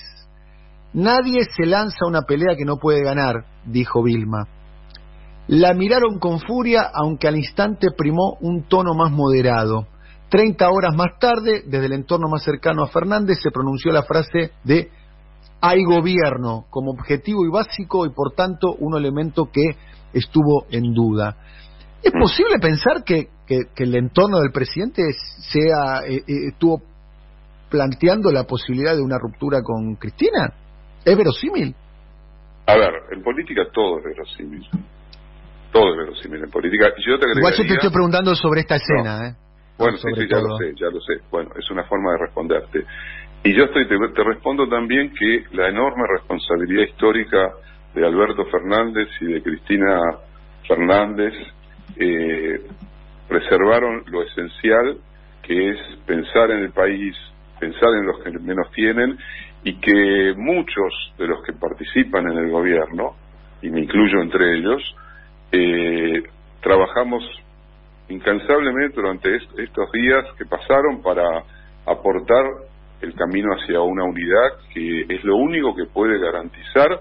Nadie 0.93 1.43
se 1.55 1.65
lanza 1.65 1.97
a 2.05 2.09
una 2.09 2.21
pelea 2.21 2.55
que 2.55 2.65
no 2.65 2.77
puede 2.77 3.03
ganar, 3.03 3.45
dijo 3.65 4.03
Vilma. 4.03 4.47
La 5.47 5.73
miraron 5.73 6.19
con 6.19 6.39
furia, 6.39 6.89
aunque 6.93 7.27
al 7.27 7.35
instante 7.35 7.87
primó 7.97 8.37
un 8.41 8.63
tono 8.63 8.93
más 8.93 9.11
moderado. 9.11 9.87
Treinta 10.29 10.69
horas 10.69 10.95
más 10.95 11.19
tarde, 11.19 11.63
desde 11.65 11.87
el 11.87 11.93
entorno 11.93 12.29
más 12.29 12.43
cercano 12.43 12.83
a 12.83 12.87
Fernández, 12.87 13.39
se 13.41 13.51
pronunció 13.51 13.91
la 13.91 14.03
frase 14.03 14.51
de 14.63 14.89
hay 15.65 15.83
gobierno 15.83 16.65
como 16.69 16.91
objetivo 16.91 17.45
y 17.45 17.49
básico 17.49 18.05
y 18.05 18.09
por 18.09 18.33
tanto 18.33 18.73
un 18.79 18.97
elemento 18.97 19.49
que 19.51 19.63
estuvo 20.11 20.65
en 20.69 20.93
duda. 20.93 21.37
¿Es 22.01 22.11
posible 22.11 22.59
pensar 22.59 23.03
que, 23.03 23.29
el 23.47 23.95
entorno 23.95 24.39
del 24.39 24.51
presidente 24.51 25.03
sea 25.51 26.01
eh, 26.05 26.23
eh, 26.27 26.47
estuvo 26.49 26.81
planteando 27.69 28.31
la 28.31 28.43
posibilidad 28.43 28.95
de 28.95 29.01
una 29.01 29.17
ruptura 29.17 29.61
con 29.61 29.95
Cristina? 29.95 30.53
¿Es 31.05 31.17
verosímil? 31.17 31.75
A 32.65 32.77
ver, 32.77 32.93
en 33.11 33.21
política 33.21 33.63
todo 33.73 33.99
es 33.99 34.05
verosímil. 34.05 34.65
Todo 35.71 35.91
es 35.91 35.97
verosímil 35.97 36.43
en 36.43 36.51
política. 36.51 36.93
yo 37.05 37.19
te 37.19 37.25
Igual 37.35 37.53
yo 37.57 37.65
te 37.65 37.73
estoy 37.73 37.89
preguntando 37.89 38.35
sobre 38.35 38.61
esta 38.61 38.75
escena, 38.75 39.27
¿eh? 39.27 39.35
Bueno, 39.77 39.97
sí, 39.97 40.07
sí, 40.15 40.27
ya 40.29 40.39
lo 40.39 40.57
sé, 40.57 40.73
ya 40.79 40.87
lo 40.87 41.01
sé. 41.01 41.13
Bueno, 41.31 41.49
es 41.57 41.69
una 41.71 41.83
forma 41.85 42.11
de 42.13 42.17
responderte. 42.19 42.85
Y 43.43 43.53
yo 43.53 43.65
estoy, 43.65 43.87
te, 43.87 44.23
respondo 44.23 44.69
también 44.69 45.13
que 45.13 45.43
la 45.51 45.67
enorme 45.67 46.03
responsabilidad 46.15 46.83
histórica 46.83 47.51
de 47.93 48.05
Alberto 48.05 48.45
Fernández 48.45 49.09
y 49.19 49.25
de 49.25 49.43
Cristina 49.43 49.99
Fernández 50.67 51.33
eh, 51.97 52.61
preservaron 53.27 54.03
lo 54.07 54.23
esencial 54.23 54.97
que 55.41 55.71
es 55.71 55.77
pensar 56.05 56.51
en 56.51 56.59
el 56.59 56.71
país, 56.71 57.17
pensar 57.59 57.89
en 57.95 58.05
los 58.05 58.23
que 58.23 58.31
menos 58.39 58.71
tienen 58.71 59.17
y 59.63 59.79
que 59.79 60.33
muchos 60.35 61.13
de 61.17 61.27
los 61.27 61.43
que 61.43 61.53
participan 61.53 62.31
en 62.31 62.37
el 62.37 62.51
gobierno, 62.51 63.15
y 63.61 63.69
me 63.69 63.81
incluyo 63.81 64.21
entre 64.21 64.57
ellos, 64.57 64.95
eh, 65.51 66.23
trabajamos 66.61 67.23
incansablemente 68.09 68.95
durante 68.95 69.35
estos 69.35 69.91
días 69.91 70.25
que 70.37 70.45
pasaron 70.45 71.01
para 71.01 71.23
aportar 71.85 72.45
el 73.01 73.13
camino 73.15 73.53
hacia 73.53 73.81
una 73.81 74.03
unidad 74.03 74.59
que 74.73 75.05
es 75.09 75.23
lo 75.23 75.35
único 75.35 75.75
que 75.75 75.85
puede 75.85 76.19
garantizar 76.19 76.99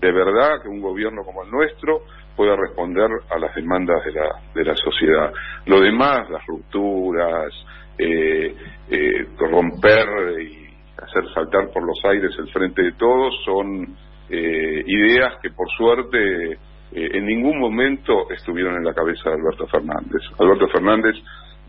de 0.00 0.12
verdad 0.12 0.60
que 0.62 0.68
un 0.68 0.80
gobierno 0.80 1.22
como 1.24 1.44
el 1.44 1.50
nuestro 1.50 2.02
pueda 2.36 2.56
responder 2.56 3.08
a 3.30 3.38
las 3.38 3.54
demandas 3.54 4.04
de 4.04 4.12
la, 4.12 4.40
de 4.54 4.64
la 4.64 4.74
sociedad. 4.74 5.32
Lo 5.66 5.80
demás, 5.80 6.28
las 6.30 6.44
rupturas, 6.46 7.52
eh, 7.96 8.54
eh, 8.90 9.26
romper 9.38 10.40
y 10.40 10.63
hacer 10.98 11.24
saltar 11.34 11.70
por 11.72 11.84
los 11.84 11.98
aires 12.04 12.30
el 12.38 12.48
frente 12.50 12.82
de 12.82 12.92
todos 12.92 13.34
son 13.44 13.96
eh, 14.30 14.82
ideas 14.86 15.34
que 15.42 15.50
por 15.50 15.68
suerte 15.70 16.58
en 16.96 17.26
ningún 17.26 17.58
momento 17.58 18.30
estuvieron 18.30 18.76
en 18.76 18.84
la 18.84 18.94
cabeza 18.94 19.28
de 19.28 19.36
Alberto 19.36 19.66
Fernández. 19.66 20.22
Alberto 20.38 20.68
Fernández 20.68 21.16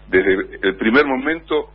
desde 0.07 0.59
el 0.61 0.75
primer 0.75 1.05
momento 1.05 1.69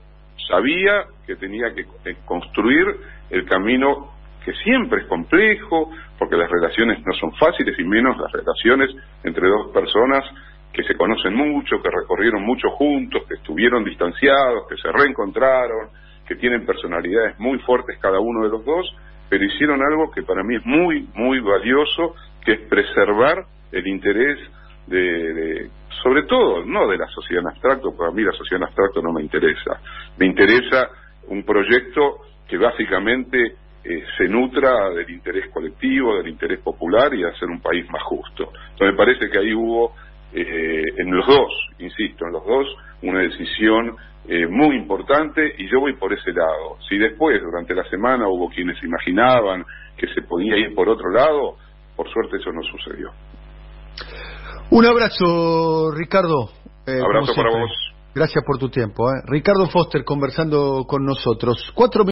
sabía 0.48 1.04
que 1.26 1.36
tenía 1.36 1.72
que 1.74 1.82
eh, 1.82 2.16
construir 2.24 2.86
el 3.30 3.44
camino 3.46 4.12
que 4.44 4.52
siempre 4.54 5.02
es 5.02 5.06
complejo, 5.06 5.90
porque 6.18 6.36
las 6.36 6.50
relaciones 6.50 7.04
no 7.04 7.12
son 7.14 7.32
fáciles 7.36 7.78
y 7.78 7.84
menos 7.84 8.16
las 8.18 8.32
relaciones 8.32 8.90
entre 9.22 9.48
dos 9.48 9.70
personas 9.72 10.24
que 10.72 10.82
se 10.84 10.94
conocen 10.94 11.34
mucho, 11.34 11.82
que 11.82 11.90
recorrieron 11.90 12.42
mucho 12.44 12.70
juntos, 12.70 13.24
que 13.28 13.34
estuvieron 13.34 13.84
distanciados, 13.84 14.66
que 14.68 14.76
se 14.76 14.90
reencontraron, 14.90 15.88
que 16.30 16.36
tienen 16.36 16.64
personalidades 16.64 17.36
muy 17.40 17.58
fuertes 17.58 17.98
cada 17.98 18.20
uno 18.20 18.44
de 18.44 18.50
los 18.50 18.64
dos, 18.64 18.86
pero 19.28 19.44
hicieron 19.44 19.82
algo 19.82 20.12
que 20.12 20.22
para 20.22 20.44
mí 20.44 20.54
es 20.54 20.64
muy, 20.64 21.08
muy 21.12 21.40
valioso, 21.40 22.14
que 22.44 22.52
es 22.52 22.60
preservar 22.68 23.46
el 23.72 23.84
interés 23.88 24.38
de, 24.86 25.68
sobre 26.04 26.22
todo, 26.22 26.64
no 26.64 26.86
de 26.86 26.98
la 26.98 27.08
sociedad 27.08 27.42
en 27.42 27.48
abstracto, 27.48 27.96
porque 27.96 28.12
a 28.12 28.14
mí 28.14 28.22
la 28.22 28.30
sociedad 28.30 28.62
en 28.62 28.68
abstracto 28.68 29.02
no 29.02 29.12
me 29.12 29.22
interesa. 29.22 29.80
Me 30.18 30.26
interesa 30.26 30.88
un 31.26 31.42
proyecto 31.42 32.18
que 32.46 32.56
básicamente 32.58 33.56
eh, 33.82 34.04
se 34.16 34.28
nutra 34.28 34.88
del 34.90 35.10
interés 35.10 35.50
colectivo, 35.50 36.16
del 36.18 36.28
interés 36.28 36.60
popular 36.60 37.12
y 37.12 37.22
de 37.22 37.28
hacer 37.28 37.48
un 37.48 37.60
país 37.60 37.90
más 37.90 38.04
justo. 38.04 38.52
Entonces 38.70 38.92
me 38.92 38.96
parece 38.96 39.28
que 39.28 39.36
ahí 39.36 39.52
hubo 39.52 39.96
eh, 40.32 40.84
en 40.96 41.10
los 41.10 41.26
dos, 41.26 41.50
insisto, 41.80 42.24
en 42.24 42.32
los 42.34 42.46
dos, 42.46 42.68
una 43.02 43.20
decisión 43.20 43.96
eh, 44.28 44.46
muy 44.46 44.76
importante 44.76 45.54
y 45.58 45.70
yo 45.70 45.80
voy 45.80 45.94
por 45.96 46.12
ese 46.12 46.32
lado. 46.32 46.76
Si 46.88 46.98
después, 46.98 47.40
durante 47.42 47.74
la 47.74 47.84
semana, 47.88 48.28
hubo 48.28 48.48
quienes 48.48 48.82
imaginaban 48.82 49.64
que 49.96 50.06
se 50.14 50.22
podía 50.22 50.56
ir 50.56 50.74
por 50.74 50.88
otro 50.88 51.10
lado, 51.10 51.56
por 51.96 52.10
suerte 52.10 52.36
eso 52.36 52.52
no 52.52 52.62
sucedió. 52.62 53.10
Un 54.70 54.86
abrazo, 54.86 55.90
Ricardo. 55.92 56.50
Eh, 56.86 57.00
abrazo 57.02 57.34
para 57.34 57.50
vos. 57.50 57.70
Gracias 58.14 58.44
por 58.44 58.58
tu 58.58 58.68
tiempo. 58.68 59.08
Eh. 59.10 59.22
Ricardo 59.26 59.66
Foster 59.68 60.04
conversando 60.04 60.84
con 60.86 61.04
nosotros. 61.04 61.72
Cuatro 61.74 62.04